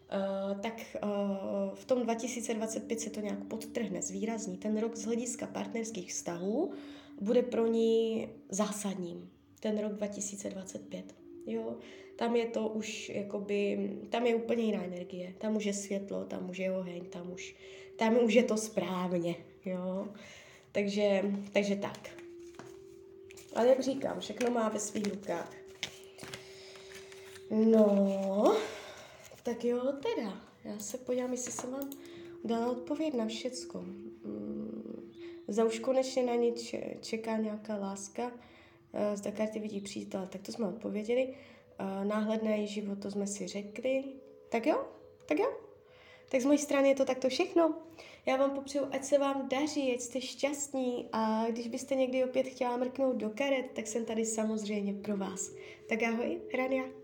Uh, 0.05 0.61
tak 0.61 0.97
uh, 1.05 1.75
v 1.75 1.85
tom 1.85 2.03
2025 2.03 3.01
se 3.01 3.11
to 3.11 3.21
nějak 3.21 3.45
podtrhne, 3.45 4.03
zvýrazní. 4.03 4.57
Ten 4.57 4.79
rok 4.79 4.97
z 4.97 5.05
hlediska 5.05 5.47
partnerských 5.47 6.11
vztahů 6.11 6.73
bude 7.21 7.43
pro 7.43 7.67
ní 7.67 8.29
zásadním. 8.49 9.31
Ten 9.65 9.79
rok 9.79 9.93
2025. 9.93 11.15
jo. 11.47 11.77
Tam 12.17 12.37
je 12.37 12.47
to 12.47 12.69
už, 12.69 13.09
jakoby, 13.09 13.91
tam 14.11 14.27
je 14.27 14.35
úplně 14.35 14.63
jiná 14.65 14.85
energie. 14.85 15.35
Tam 15.39 15.57
už 15.57 15.65
je 15.65 15.75
světlo, 15.75 16.25
tam 16.25 16.51
už 16.51 16.59
je 16.59 16.73
oheň, 16.73 17.05
tam 17.05 17.33
už, 17.33 17.57
tam 17.97 18.19
už 18.25 18.35
je 18.35 18.43
to 18.43 18.57
správně, 18.57 19.37
jo. 19.65 20.09
Takže, 20.73 21.23
takže 21.53 21.77
tak. 21.77 22.11
Ale 23.55 23.69
jak 23.69 23.81
říkám, 23.81 24.21
všechno 24.21 24.51
má 24.51 24.69
ve 24.69 24.81
svých 24.81 25.07
rukách. 25.07 25.53
No, 27.51 28.57
tak 29.43 29.65
jo, 29.65 29.93
teda. 29.93 30.41
Já 30.65 30.79
se 30.79 30.99
podívám, 30.99 31.33
jestli 31.33 31.53
jsem 31.53 31.71
vám 31.71 31.91
dala 32.45 32.71
odpověď 32.71 33.15
na 33.15 33.27
všecko. 33.27 33.81
Mm, 33.81 35.11
za 35.49 35.65
už 35.65 35.79
konečně 35.79 36.23
na 36.23 36.35
ně 36.35 36.53
čeká 37.01 37.37
nějaká 37.37 37.77
láska. 37.77 38.33
Eh, 38.95 39.17
zda 39.17 39.31
karty 39.31 39.59
vidí 39.59 39.81
přítel, 39.81 40.29
tak 40.33 40.43
to 40.43 40.53
jsme 40.53 40.69
odpověděli. 40.69 41.35
Eh, 41.79 42.05
náhled 42.05 42.43
na 42.43 42.51
její 42.51 42.67
život, 42.67 43.03
to 43.03 43.11
jsme 43.11 43.27
si 43.27 43.47
řekli. 43.47 44.05
Tak 44.49 44.67
jo, 44.67 44.85
tak 45.27 45.39
jo. 45.39 45.53
Tak 46.29 46.41
z 46.41 46.45
mojí 46.45 46.59
strany 46.59 46.89
je 46.89 46.95
to 46.95 47.05
takto 47.05 47.29
všechno. 47.29 47.75
Já 48.27 48.37
vám 48.37 48.51
popřeju, 48.51 48.87
ať 48.91 49.05
se 49.05 49.19
vám 49.19 49.49
daří, 49.49 49.95
ať 49.95 50.01
jste 50.01 50.21
šťastní 50.21 51.09
a 51.13 51.47
když 51.51 51.69
byste 51.69 51.95
někdy 51.95 52.25
opět 52.25 52.47
chtěla 52.47 52.77
mrknout 52.77 53.17
do 53.17 53.31
karet, 53.31 53.71
tak 53.75 53.87
jsem 53.87 54.05
tady 54.05 54.25
samozřejmě 54.25 54.95
pro 54.95 55.17
vás. 55.17 55.55
Tak 55.89 56.03
ahoj, 56.03 56.41
Rania. 56.59 57.04